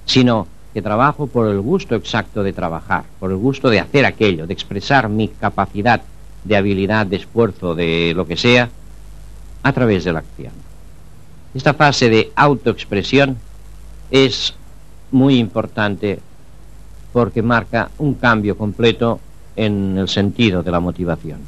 [0.06, 4.46] sino que trabajo por el gusto exacto de trabajar, por el gusto de hacer aquello,
[4.46, 6.00] de expresar mi capacidad
[6.44, 8.70] de habilidad, de esfuerzo, de lo que sea,
[9.62, 10.52] a través de la acción.
[11.54, 13.36] Esta fase de autoexpresión
[14.10, 14.54] es
[15.10, 16.20] muy importante
[17.12, 19.18] porque marca un cambio completo
[19.56, 21.40] en el sentido de la motivación.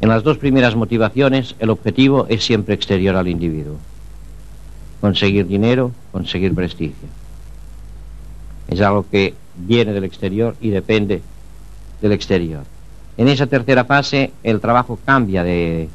[0.00, 3.76] En las dos primeras motivaciones el objetivo es siempre exterior al individuo.
[5.00, 7.08] Conseguir dinero, conseguir prestigio
[8.68, 11.22] es algo que viene del exterior y depende
[12.00, 12.62] del exterior.
[13.16, 15.88] En esa tercera fase el trabajo cambia de,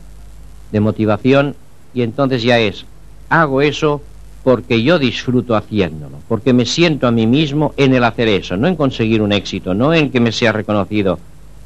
[0.72, 1.56] de motivación
[1.94, 2.86] y entonces ya es,
[3.30, 4.02] hago eso
[4.44, 8.68] porque yo disfruto haciéndolo, porque me siento a mí mismo en el hacer eso, no
[8.68, 11.18] en conseguir un éxito, no en que me sea reconocido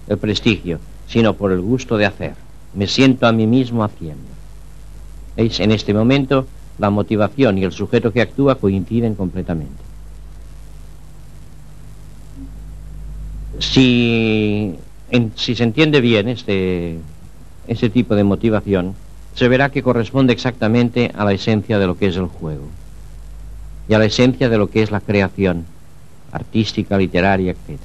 [0.08, 2.36] el prestigio, sino por el gusto de hacer.
[2.76, 4.28] Me siento a mí mismo haciendo.
[5.36, 5.60] ¿Veis?
[5.60, 6.46] En este momento
[6.78, 9.87] la motivación y el sujeto que actúa coinciden completamente.
[13.60, 14.78] Si,
[15.36, 17.00] se entiende bien este,
[17.68, 18.96] este tipo de motivación,
[19.34, 22.66] se verá que corresponde exactamente a la esencia de lo que es el juego
[23.88, 25.66] y a la esencia de lo que es la creación
[26.32, 27.80] artística, literaria, etc.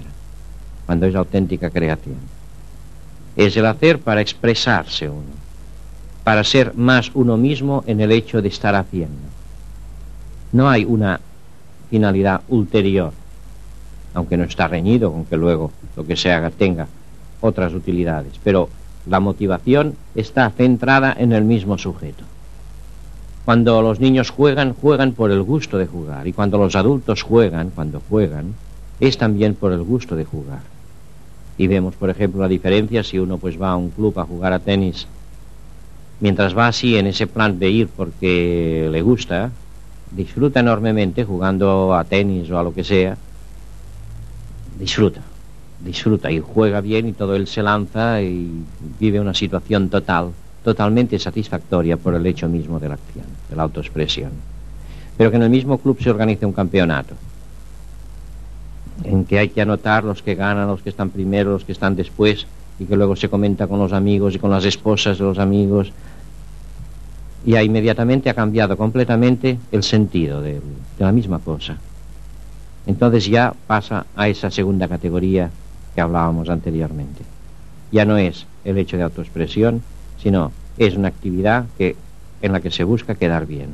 [0.87, 2.17] Cuando es auténtica creación.
[3.37, 5.33] Es el hacer para expresarse uno,
[6.25, 9.29] para ser más uno mismo en el hecho de estar haciendo.
[10.53, 11.21] No hay una
[11.89, 13.13] finalidad ulterior
[14.15, 16.87] aunque no está reñido con que luego lo que se haga tenga
[17.41, 18.69] otras utilidades, pero
[19.07, 22.25] la motivación está centrada en el mismo sujeto.
[23.45, 27.71] Cuando los niños juegan, juegan por el gusto de jugar, y cuando los adultos juegan,
[27.71, 28.55] cuando juegan,
[29.01, 30.61] es también por el gusto de jugar.
[31.59, 34.53] Y vemos, por ejemplo, la diferencia si uno pues va a un club a jugar
[34.53, 35.09] a tenis,
[36.21, 39.51] mientras va así en ese plan de ir porque le gusta,
[40.13, 43.17] disfruta enormemente jugando a tenis o a lo que sea,
[44.83, 45.21] disfruta,
[45.85, 48.51] disfruta y juega bien y todo él se lanza y
[48.99, 50.31] vive una situación total,
[50.65, 54.33] totalmente satisfactoria por el hecho mismo de la acción, de la autoexpresión.
[55.17, 57.15] Pero que en el mismo club se organice un campeonato
[59.05, 61.95] en que hay que anotar los que ganan, los que están primero, los que están
[61.95, 62.47] después,
[62.81, 65.93] y que luego se comenta con los amigos y con las esposas de los amigos.
[67.47, 70.61] Y inmediatamente ha cambiado completamente el sentido de, de
[70.99, 71.79] la misma cosa.
[72.87, 75.51] Entonces ya pasa a esa segunda categoría
[75.95, 77.23] que hablábamos anteriormente.
[77.91, 79.83] Ya no es el hecho de autoexpresión,
[80.19, 81.97] sino es una actividad que,
[82.41, 83.71] en la que se busca quedar bien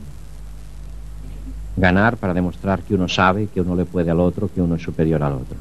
[1.78, 4.82] ganar para demostrar que uno sabe, que uno le puede al otro, que uno es
[4.82, 5.56] superior al otro.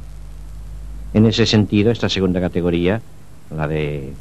[1.14, 3.02] En ese sentido, esta segunda categoría,
[3.56, 4.14] la de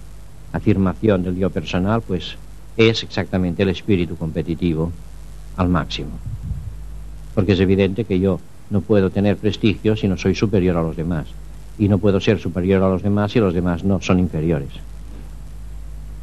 [0.53, 2.37] afirmación del yo personal, pues
[2.77, 4.93] es exactamente el espíritu competitivo
[5.57, 6.11] al máximo.
[7.35, 10.97] Porque es evidente que yo no puedo tener prestigio si no soy superior a los
[10.97, 11.27] demás.
[11.79, 14.71] Y no puedo ser superior a los demás si los demás no son inferiores.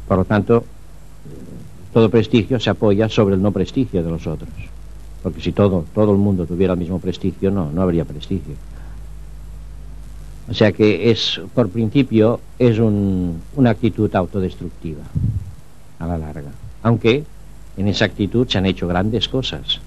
[0.08, 0.64] Por lo tanto,
[1.92, 4.50] todo prestigio se apoya sobre el no prestigio de los otros
[5.24, 8.56] porque si todo, todo el mundo tuviera el mismo prestigio, no, no habría prestigio.
[10.50, 15.00] O sea que es, por principio, es una actitud autodestructiva,
[15.98, 16.50] a la larga.
[16.82, 17.24] Aunque
[17.78, 19.80] en esa actitud se han hecho grandes cosas,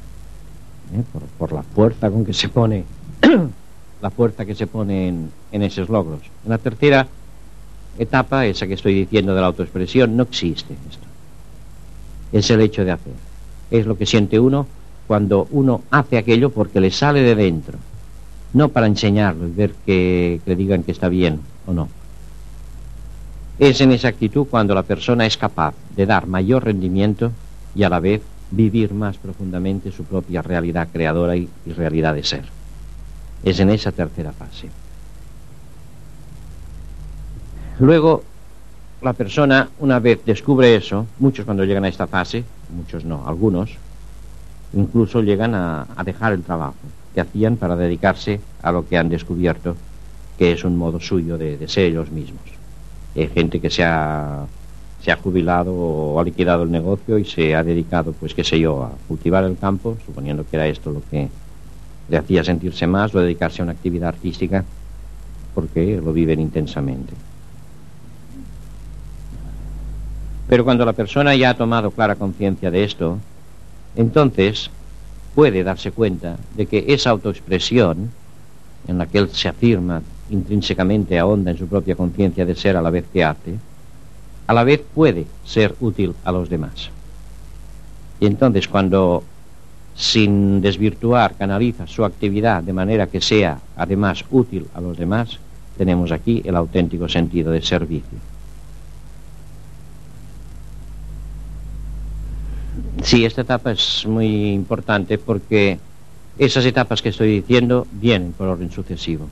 [0.93, 1.03] ¿eh?
[1.37, 2.83] por, la fuerza con que se pone,
[4.01, 5.07] la fuerza que se pone
[5.51, 6.21] en, esos logros.
[6.45, 7.07] La tercera
[7.97, 11.07] etapa, esa que estoy diciendo de la autoexpresión, no existe esto.
[12.31, 13.13] Es el hecho de hacer.
[13.71, 14.67] Es lo que siente uno
[15.07, 17.77] cuando uno hace aquello porque le sale de dentro,
[18.53, 21.87] no para enseñarlo y ver que, le digan que está bien o no.
[23.57, 27.31] Es en esa actitud cuando la persona es capaz de dar mayor rendimiento
[27.73, 32.45] y a la vez vivir más profundamente su propia realidad creadora y, realidad de ser.
[33.43, 34.69] Es en esa tercera fase.
[37.79, 38.23] Luego,
[39.01, 42.43] la persona, una vez descubre eso, muchos cuando llegan a esta fase,
[42.75, 43.75] muchos no, algunos,
[44.73, 46.75] incluso llegan a, dejar el trabajo
[47.13, 49.75] que hacían para dedicarse a lo que han descubierto
[50.37, 52.43] que es un modo suyo de, ser ellos mismos.
[53.15, 54.45] Hay gente que se ha,
[55.07, 58.59] se ha jubilado o ha liquidado el negocio y se ha dedicado, pues qué sé
[58.59, 61.29] yo, a cultivar el campo, suponiendo que era esto lo que
[62.09, 64.65] le hacía sentirse más, o dedicarse a una actividad artística,
[65.55, 67.13] porque lo viven intensamente.
[70.49, 73.17] Pero cuando la persona ya ha tomado clara conciencia de esto,
[73.95, 74.69] entonces
[75.33, 78.11] puede darse cuenta de que esa autoexpresión,
[78.89, 82.81] en la que él se afirma intrínsecamente ahonda en su propia conciencia de ser a
[82.81, 83.57] la vez que hace,
[84.47, 86.89] a la vez puede ser útil a los demás.
[88.19, 89.23] Y entonces cuando
[89.95, 95.39] sin desvirtuar canaliza su actividad de manera que sea además útil a los demás,
[95.77, 98.17] tenemos aquí el auténtico sentido de servicio.
[103.03, 105.79] Sí, esta etapa es muy importante porque
[106.37, 109.27] esas etapas que estoy diciendo vienen por orden sucesivo.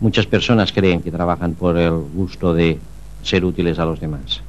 [0.00, 2.78] Muchas personas creen que trabajan por el gusto de
[3.26, 4.40] ser útiles a los demás.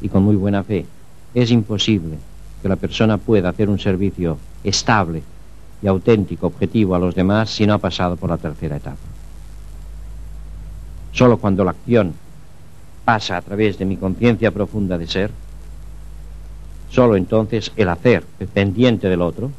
[0.00, 0.86] Y con muy buena fe,
[1.34, 2.18] es imposible
[2.62, 5.22] que la persona pueda hacer un servicio estable
[5.82, 8.98] y auténtico, objetivo a los demás si no ha pasado por la tercera etapa.
[11.12, 12.14] Solo cuando la acción
[13.04, 15.30] pasa a través de mi conciencia profunda de ser,
[16.90, 19.50] Solo entonces el hacer pendiente del otro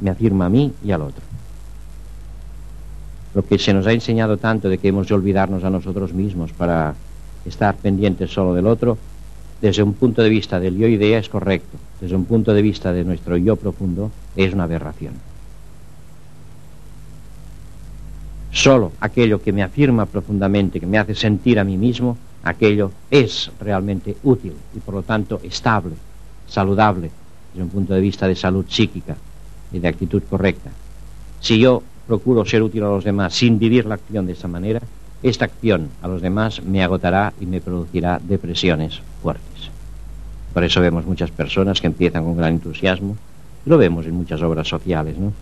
[0.00, 1.22] me afirma a mí y al otro.
[3.32, 6.52] Lo que se nos ha enseñado tanto de que hemos de olvidarnos a nosotros mismos
[6.52, 6.94] para
[7.44, 8.98] estar pendientes solo del otro,
[9.60, 12.92] desde un punto de vista del yo idea es correcto, desde un punto de vista
[12.92, 15.14] de nuestro yo profundo es una aberración.
[18.50, 23.50] Solo aquello que me afirma profundamente, que me hace sentir a mí mismo, aquello es
[23.58, 25.94] realmente útil y por lo tanto estable,
[26.46, 27.10] saludable
[27.52, 29.16] desde un punto de vista de salud psíquica
[29.72, 30.70] y de actitud correcta.
[31.40, 34.80] Si yo procuro ser útil a los demás sin vivir la acción de esa manera,
[35.24, 39.70] esta acción a los demás me agotará y me producirá depresiones fuertes.
[40.52, 43.16] Por eso vemos muchas personas que empiezan con gran entusiasmo,
[43.66, 45.32] lo vemos en muchas obras sociales, ¿no?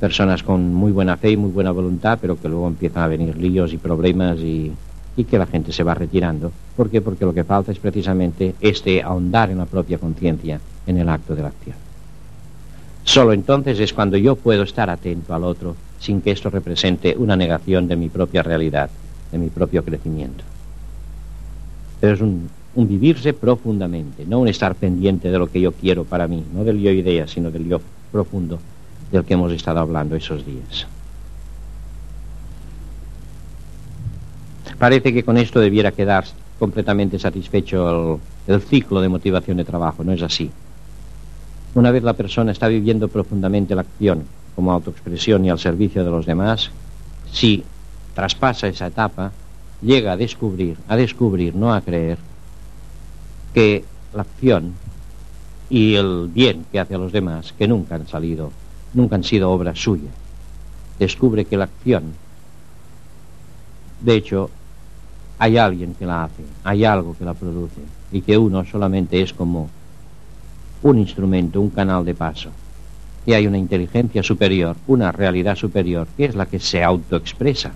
[0.00, 3.38] Personas con muy buena fe y muy buena voluntad, pero que luego empiezan a venir
[3.38, 4.72] líos y problemas y
[5.16, 6.52] y que la gente se va retirando.
[6.76, 7.00] ¿Por qué?
[7.00, 11.34] Porque lo que falta es precisamente este ahondar en la propia conciencia en el acto
[11.34, 11.76] de la acción.
[13.04, 17.36] Solo entonces es cuando yo puedo estar atento al otro sin que esto represente una
[17.36, 18.90] negación de mi propia realidad,
[19.32, 20.44] de mi propio crecimiento.
[22.00, 26.28] Pero es un, vivirse profundamente, no un estar pendiente de lo que yo quiero para
[26.28, 27.80] mí, no del yo idea, sino del yo
[28.12, 28.58] profundo
[29.10, 30.86] del que hemos estado hablando esos días.
[34.78, 36.24] Parece que con esto debiera quedar
[36.58, 40.50] completamente satisfecho el, el ciclo de motivación de trabajo, no es así.
[41.74, 44.24] Una vez la persona está viviendo profundamente la acción
[44.56, 46.70] como autoexpresión y al servicio de los demás,
[47.30, 47.62] si
[48.14, 49.30] traspasa esa etapa,
[49.82, 52.18] llega a descubrir, a descubrir, no a creer,
[53.52, 53.84] que
[54.14, 54.72] la acción
[55.68, 58.50] y el bien que hace a los demás, que nunca han salido,
[58.94, 60.10] nunca han sido obra suya,
[60.98, 62.14] descubre que la acción,
[64.00, 64.50] de hecho,
[65.38, 69.34] hay alguien que la hace, hay algo que la produce, y que uno solamente es
[69.34, 69.68] como
[70.82, 72.50] un instrumento, un canal de paso.
[73.26, 77.72] Y hay una inteligencia superior, una realidad superior, que es la que se autoexpresa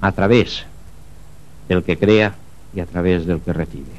[0.00, 0.64] a través
[1.68, 2.34] del que crea
[2.74, 3.92] y a través del que recibe.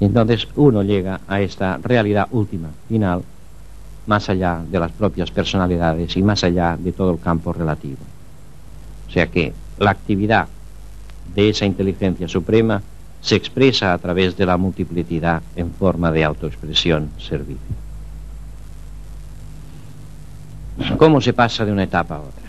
[0.00, 3.22] Y entonces uno llega a esta realidad última, final,
[4.06, 7.98] más allá de las propias personalidades y más allá de todo el campo relativo.
[9.06, 10.48] O sea que la actividad
[11.34, 12.82] de esa inteligencia suprema
[13.20, 17.83] se expresa a través de la multiplicidad en forma de autoexpresión servicio.
[20.98, 22.44] ¿Cómo se pasa de una etapa a otra?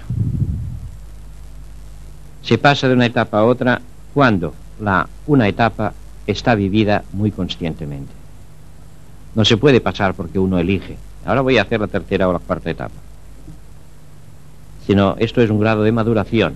[2.42, 3.82] Se pasa de una etapa a otra
[4.14, 5.94] cuando la, una etapa
[6.26, 8.12] está vivida muy conscientemente.
[9.36, 10.98] No se puede pasar porque uno elige.
[11.26, 12.96] Ahora voy a hacer la tercera o la cuarta etapa.
[14.88, 16.54] Sino esto es un grado de maduración.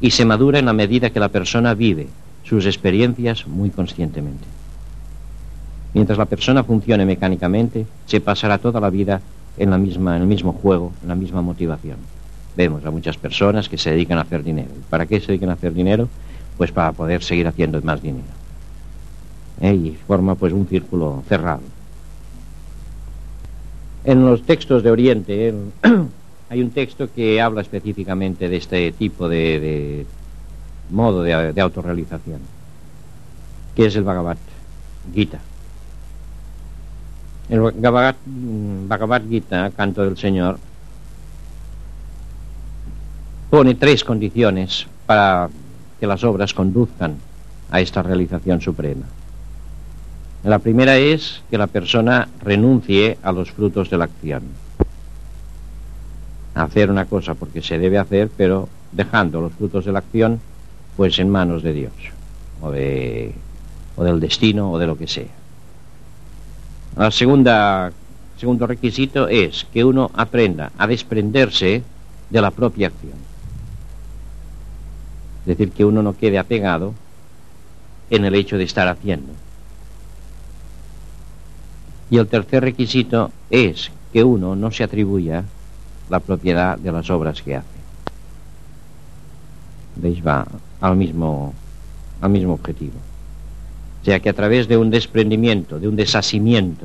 [0.00, 2.08] Y se madura en la medida que la persona vive
[2.44, 4.44] sus experiencias muy conscientemente.
[5.92, 9.20] Mientras la persona funcione mecánicamente, se pasará toda la vida
[9.56, 11.98] en, la misma, en el mismo juego, en la misma motivación.
[12.56, 14.70] Vemos a muchas personas que se dedican a hacer dinero.
[14.90, 16.08] ¿Para qué se dedican a hacer dinero?
[16.56, 18.24] Pues para poder seguir haciendo más dinero.
[19.60, 19.74] ¿Eh?
[19.74, 21.62] Y forma pues un círculo cerrado.
[24.04, 25.54] En los textos de Oriente
[26.50, 30.06] hay un texto que habla específicamente de este tipo de,
[30.90, 32.40] modo de autorrealización,
[33.74, 34.36] que es el Bhagavad
[35.12, 35.40] Gita.
[37.48, 40.58] El Bhagavad, Bhagavad Gita, canto del Señor,
[43.50, 45.50] pone tres condiciones para
[46.00, 47.16] que las obras conduzcan
[47.70, 49.04] a esta realización suprema.
[50.42, 54.42] La primera es que la persona renuncie a los frutos de la acción.
[56.54, 60.40] Hacer una cosa porque se debe hacer, pero dejando los frutos de la acción
[60.96, 61.92] pues en manos de Dios,
[62.60, 63.34] o, de,
[63.96, 65.43] o del destino, o de lo que sea.
[66.96, 67.92] El segunda,
[68.36, 71.82] segundo requisito es que uno aprenda a desprenderse
[72.30, 73.18] de la propia acción.
[75.40, 76.94] Es decir, que uno no quede apegado
[78.10, 79.32] en el hecho de estar haciendo.
[82.10, 85.44] Y el tercer requisito es que uno no se atribuya
[86.08, 87.66] la propiedad de las obras que hace.
[89.96, 90.24] ¿Veis?
[90.24, 90.46] Va
[90.80, 91.52] al mismo,
[92.20, 92.94] al mismo objetivo.
[94.04, 96.84] O sea que a través de un desprendimiento, de un desasimiento,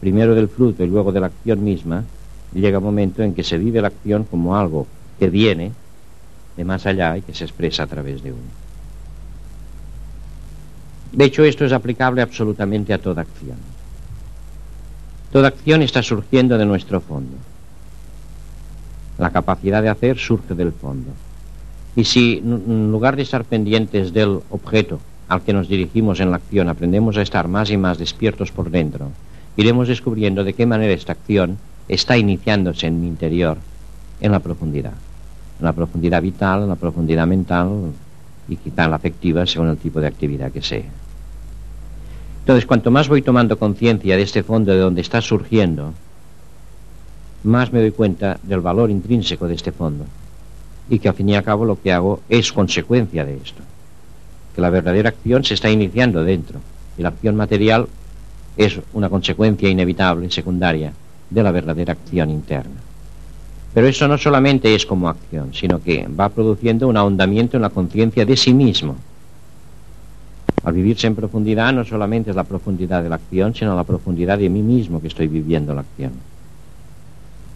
[0.00, 2.02] primero del fruto y luego de la acción misma,
[2.54, 4.86] llega un momento en que se vive la acción como algo
[5.18, 5.72] que viene
[6.56, 8.40] de más allá y que se expresa a través de uno.
[11.12, 13.58] De hecho, esto es aplicable absolutamente a toda acción.
[15.32, 17.36] Toda acción está surgiendo de nuestro fondo.
[19.18, 21.10] La capacidad de hacer surge del fondo.
[21.96, 25.00] Y si en lugar de estar pendientes del objeto
[25.30, 28.68] al que nos dirigimos en la acción, aprendemos a estar más y más despiertos por
[28.68, 29.12] dentro,
[29.56, 31.56] iremos descubriendo de qué manera esta acción
[31.86, 33.56] está iniciándose en mi interior,
[34.20, 34.94] en la profundidad,
[35.60, 37.92] en la profundidad vital, en la profundidad mental
[38.48, 40.90] y quizá en la afectiva según el tipo de actividad que sea.
[42.40, 45.92] Entonces, cuanto más voy tomando conciencia de este fondo de donde está surgiendo,
[47.44, 50.06] más me doy cuenta del valor intrínseco de este fondo
[50.88, 53.62] y que al fin y al cabo lo que hago es consecuencia de esto.
[54.54, 56.60] Que la verdadera acción se está iniciando dentro
[56.98, 57.86] y la acción material
[58.56, 60.92] es una consecuencia inevitable, secundaria,
[61.30, 62.80] de la verdadera acción interna.
[63.72, 67.70] Pero eso no solamente es como acción, sino que va produciendo un ahondamiento en la
[67.70, 68.96] conciencia de sí mismo.
[70.64, 74.38] Al vivirse en profundidad no solamente es la profundidad de la acción, sino la profundidad
[74.38, 76.12] de mí mismo que estoy viviendo la acción.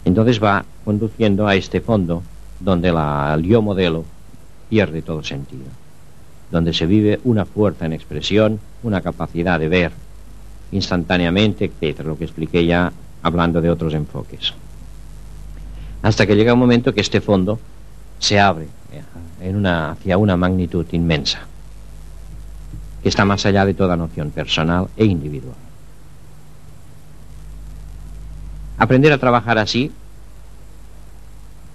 [0.05, 2.23] Entonces va conduciendo a este fondo
[2.59, 4.05] donde la, el yo modelo
[4.69, 5.65] pierde todo sentido,
[6.51, 9.91] donde se vive una fuerza en expresión, una capacidad de ver
[10.71, 12.91] instantáneamente, etc., lo que expliqué ya
[13.23, 14.53] hablando de otros enfoques.
[16.01, 17.59] Hasta que llega un momento que este fondo
[18.19, 21.39] se abre eh, hacia una magnitud inmensa.
[23.01, 25.53] que está más allá de toda noción personal e individual.
[28.79, 29.91] Aprender a trabajar así,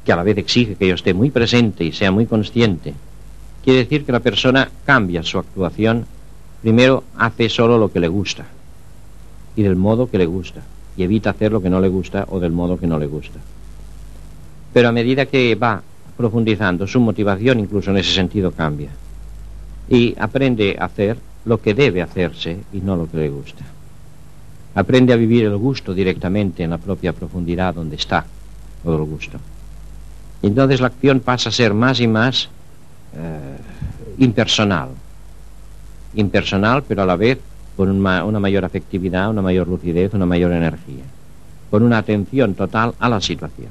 [0.05, 2.95] que a la vez exige que yo esté muy presente y sea muy consciente,
[3.65, 6.07] quiere decir que la persona cambia su actuación,
[6.63, 8.47] primero hace solo lo que le gusta
[9.57, 10.63] y del modo que le gusta,
[10.97, 13.39] y evita hacer lo que no le gusta o del modo que no le gusta.
[14.73, 15.83] Pero a medida que va
[16.17, 18.91] profundizando, su motivación incluso en ese sentido cambia.
[19.89, 23.65] Y aprende a hacer lo que debe hacerse y no lo que le gusta.
[24.75, 28.25] Aprende a vivir el gusto directamente en la propia profundidad donde está
[28.85, 29.39] todo el gusto.
[30.43, 32.49] Entonces la acción pasa a ser más y más
[34.19, 34.91] impersonal.
[36.15, 37.39] Impersonal, pero a la vez
[37.77, 41.05] con una, una mayor afectividad, una mayor lucidez, una mayor energía.
[41.71, 43.71] Con una atención total a la situación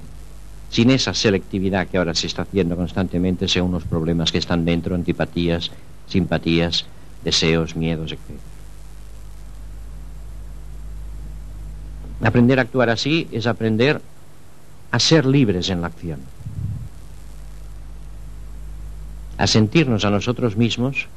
[0.70, 4.96] sin esa selectividad que ahora se está haciendo constantemente, según los problemas que están dentro,
[4.96, 5.72] antipatías,
[6.08, 6.86] simpatías,
[7.24, 8.20] deseos, miedos, etc.
[12.22, 14.02] Aprender a actuar así es aprender
[14.92, 16.20] a ser libres en la acción,
[19.40, 21.08] a sentirnos a nosotros mismos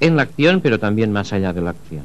[0.00, 2.04] en la acción, pero también más allá de la acción.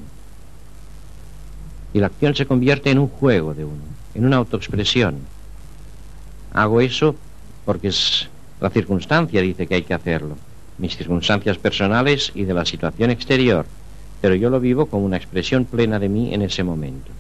[1.94, 3.84] Y la acción se convierte en un juego de uno,
[4.16, 5.20] en una autoexpresión,
[6.54, 7.16] Hago eso
[7.66, 8.30] porque es
[8.60, 10.38] la circunstancia dice que hay que hacerlo,
[10.78, 13.66] mis circunstancias personales y de la situación exterior,
[14.20, 17.12] pero yo lo vivo como una expresión plena de mí en ese momento.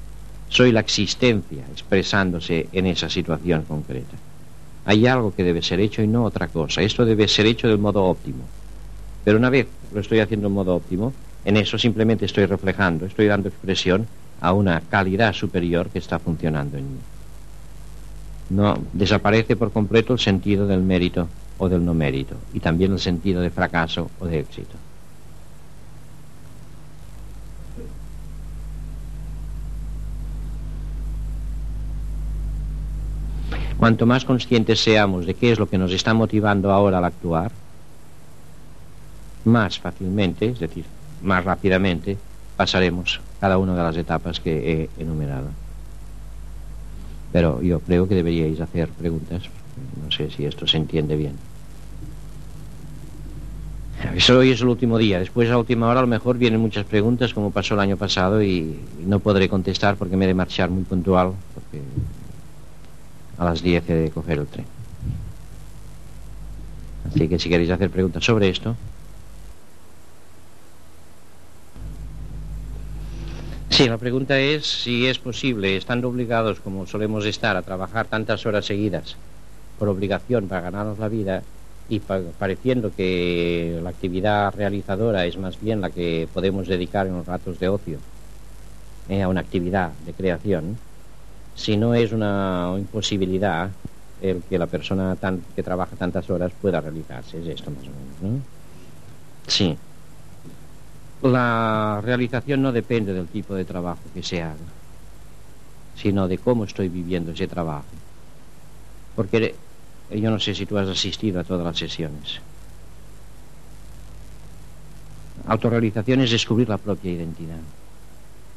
[0.49, 4.17] Soy la existencia expresándose en esa situación concreta.
[4.85, 6.81] Hay algo que debe ser hecho y no otra cosa.
[6.81, 8.43] Esto debe ser hecho del modo óptimo.
[9.23, 11.13] Pero una vez lo estoy haciendo en modo óptimo,
[11.45, 14.07] en eso simplemente estoy reflejando, estoy dando expresión
[14.41, 16.99] a una calidad superior que está funcionando en mí.
[18.49, 21.27] No desaparece por completo el sentido del mérito
[21.57, 24.75] o del no mérito y también el sentido de fracaso o de éxito.
[33.81, 37.51] Cuanto más conscientes seamos de qué es lo que nos está motivando ahora al actuar,
[39.43, 40.85] más fácilmente, es decir,
[41.23, 42.15] más rápidamente,
[42.55, 45.47] pasaremos cada una de las etapas que he enumerado.
[47.33, 49.49] Pero yo creo que deberíais hacer preguntas.
[50.05, 51.33] No sé si esto se entiende bien.
[54.13, 55.17] Eso hoy es el último día.
[55.17, 58.43] Después, a última hora, a lo mejor vienen muchas preguntas, como pasó el año pasado,
[58.43, 61.33] y no podré contestar porque me he de marchar muy puntual,
[63.41, 64.65] a las 10 he de coger el tren.
[67.07, 68.75] Así que si queréis hacer preguntas sobre esto,
[73.69, 78.45] Sí, la pregunta es si es posible, estando obligados como solemos estar a trabajar tantas
[78.45, 79.15] horas seguidas
[79.79, 81.41] por obligación para ganarnos la vida
[81.89, 87.25] y pareciendo que la actividad realizadora es más bien la que podemos dedicar en los
[87.25, 87.97] ratos de ocio
[89.09, 90.77] eh, a una actividad de creación,
[91.53, 93.69] si no es una imposibilidad
[94.21, 95.17] el que la persona
[95.55, 98.41] que trabaja tantas horas pueda realizarse, es esto más o menos, ¿no?
[99.47, 99.77] Sí.
[101.23, 104.55] La realización no depende del tipo de trabajo que se haga,
[105.95, 107.85] sino de cómo estoy viviendo ese trabajo.
[109.15, 109.55] Porque
[110.09, 112.39] yo no sé si tú has asistido a todas las sesiones.
[115.47, 117.59] Autorrealización es descubrir la propia identidad.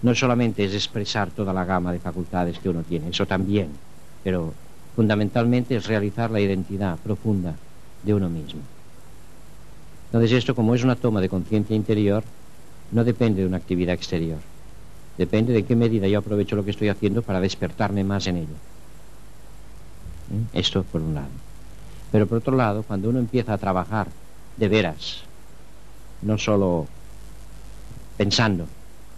[0.03, 3.69] No solamente es expresar toda la gama de facultades que uno tiene, eso también,
[4.23, 4.53] pero
[4.95, 7.55] fundamentalmente es realizar la identidad profunda
[8.03, 8.61] de uno mismo.
[10.07, 12.23] Entonces esto, como es una toma de conciencia interior,
[12.93, 14.39] no depende de una actividad exterior.
[15.19, 18.57] Depende de qué medida yo aprovecho lo que estoy haciendo para despertarme más en ello.
[20.33, 20.59] ¿Eh?
[20.61, 21.31] Esto por un lado.
[22.13, 24.09] Pero por otro lado, cuando uno empieza a trabajar
[24.57, 25.23] de veras,
[26.23, 26.87] no solo
[28.17, 28.67] pensando,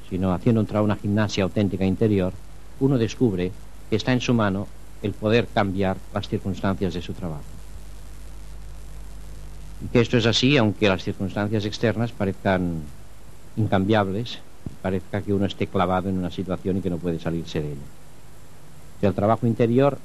[0.08, 2.32] sino haciendo una gimnasia auténtica interior,
[2.80, 3.52] uno descubre
[3.90, 4.66] que está en su mano
[5.02, 7.42] el poder cambiar las circunstancias de su trabajo.
[9.84, 12.80] Y que esto es así, aunque las circunstancias externas parezcan
[13.56, 14.38] incambiables,
[14.82, 19.08] parezca que uno esté clavado en una situación y que no puede salirse de ella.
[19.08, 19.98] el trabajo interior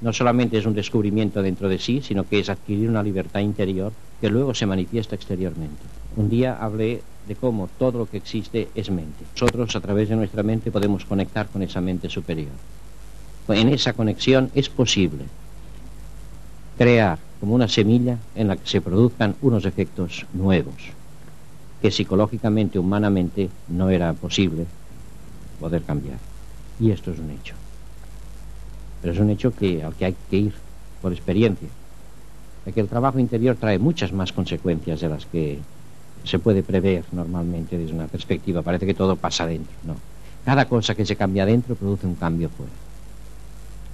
[0.00, 3.92] no solamente es un descubrimiento dentro de sí, sino que es adquirir una libertad interior
[4.20, 5.82] que luego se manifiesta exteriormente.
[6.16, 9.24] Un día hablé de cómo todo lo que existe es mente.
[9.34, 12.52] Nosotros a través de nuestra mente podemos conectar con esa mente superior.
[13.48, 15.24] En esa conexión es posible
[16.76, 20.74] crear como una semilla en la que se produzcan unos efectos nuevos,
[21.82, 24.66] que psicológicamente, humanamente, no era posible
[25.60, 26.18] poder cambiar.
[26.80, 27.54] Y esto es un hecho.
[29.02, 30.54] Pero es un hecho que, al que hay que ir
[31.02, 31.68] por experiencia.
[32.64, 35.58] De que el trabajo interior trae muchas más consecuencias de las que
[36.24, 38.62] se puede prever normalmente desde una perspectiva.
[38.62, 39.72] Parece que todo pasa dentro.
[39.84, 39.96] No.
[40.44, 42.72] Cada cosa que se cambia dentro produce un cambio fuera.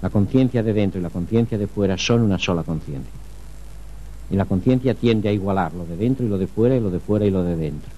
[0.02, 3.12] La conciencia de dentro y la conciencia de fuera son una sola conciencia.
[4.30, 6.90] Y la conciencia tiende a igualar lo de dentro y lo de fuera y lo
[6.90, 7.90] de fuera y lo de dentro.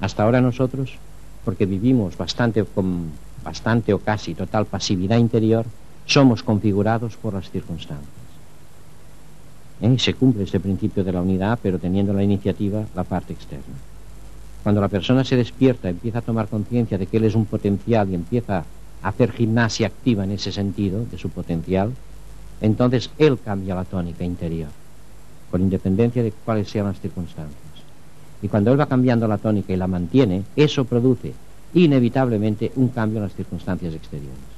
[0.00, 0.96] Hasta ahora nosotros,
[1.44, 3.10] porque vivimos bastante con
[3.44, 5.64] bastante o casi total pasividad interior,
[6.06, 8.17] somos configurados por las circunstancias.
[9.80, 9.98] ¿Eh?
[9.98, 13.74] Se cumple este principio de la unidad, pero teniendo la iniciativa la parte externa.
[14.62, 18.10] Cuando la persona se despierta, empieza a tomar conciencia de que él es un potencial
[18.10, 18.64] y empieza
[19.02, 21.92] a hacer gimnasia activa en ese sentido de su potencial,
[22.60, 24.68] entonces él cambia la tónica interior,
[25.50, 27.54] con independencia de cuáles sean las circunstancias.
[28.42, 31.32] Y cuando él va cambiando la tónica y la mantiene, eso produce
[31.74, 34.57] inevitablemente un cambio en las circunstancias exteriores.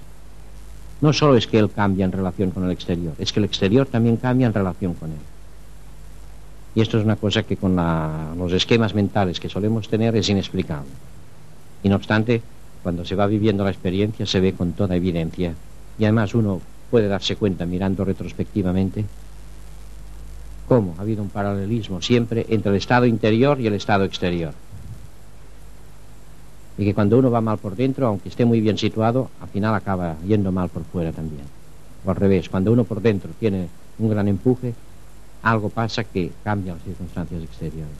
[1.00, 3.86] No solo es que él cambia en relación con el exterior, es que el exterior
[3.86, 5.18] también cambia en relación con él.
[6.74, 10.90] Y esto es una cosa que con los esquemas mentales que solemos tener es inexplicable.
[11.82, 12.42] Y no obstante,
[12.82, 15.54] cuando se va viviendo la experiencia se ve con toda evidencia.
[15.98, 19.04] Y además uno puede darse cuenta mirando retrospectivamente
[20.68, 24.54] cómo ha habido un paralelismo siempre entre el estado interior y el estado exterior.
[26.80, 29.74] Y que cuando uno va mal por dentro, aunque esté muy bien situado, al final
[29.74, 31.44] acaba yendo mal por fuera también.
[32.06, 33.68] O al revés, cuando uno por dentro tiene
[33.98, 34.72] un gran empuje,
[35.42, 37.92] algo pasa que cambia las circunstancias exteriores.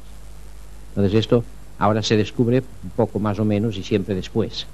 [0.89, 1.45] Entonces esto
[1.79, 4.67] ahora se descubre un poco más o menos y siempre después.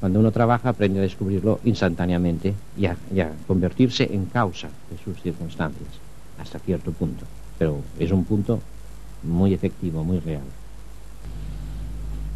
[0.00, 2.96] Cuando uno trabaja aprende a descubrirlo instantáneamente y a,
[3.46, 5.88] convertirse en causa de sus circunstancias,
[6.38, 7.24] hasta cierto punto.
[7.58, 8.60] Pero es un punto
[9.22, 10.44] muy efectivo, muy real.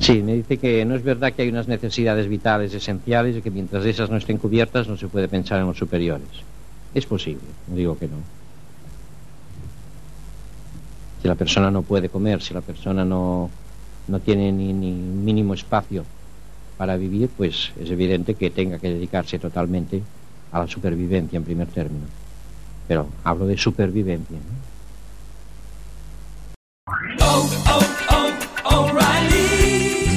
[0.03, 3.53] Sí, me dice que no es verdad que hay unas necesidades vitales esenciales y que
[3.53, 6.27] mientras esas no estén cubiertas no se puede pensar en los superiores.
[6.93, 8.17] Es posible, no digo que no.
[11.23, 13.49] Si la persona no puede comer, si la persona no,
[14.09, 16.05] no tiene ni, ni mínimo espacio
[16.77, 20.03] para vivir, pues es evidente que tenga que dedicarse totalmente
[20.51, 22.07] a la supervivencia en primer término.
[22.89, 24.39] Pero hablo de supervivencia.
[27.21, 28.02] Oh, oh,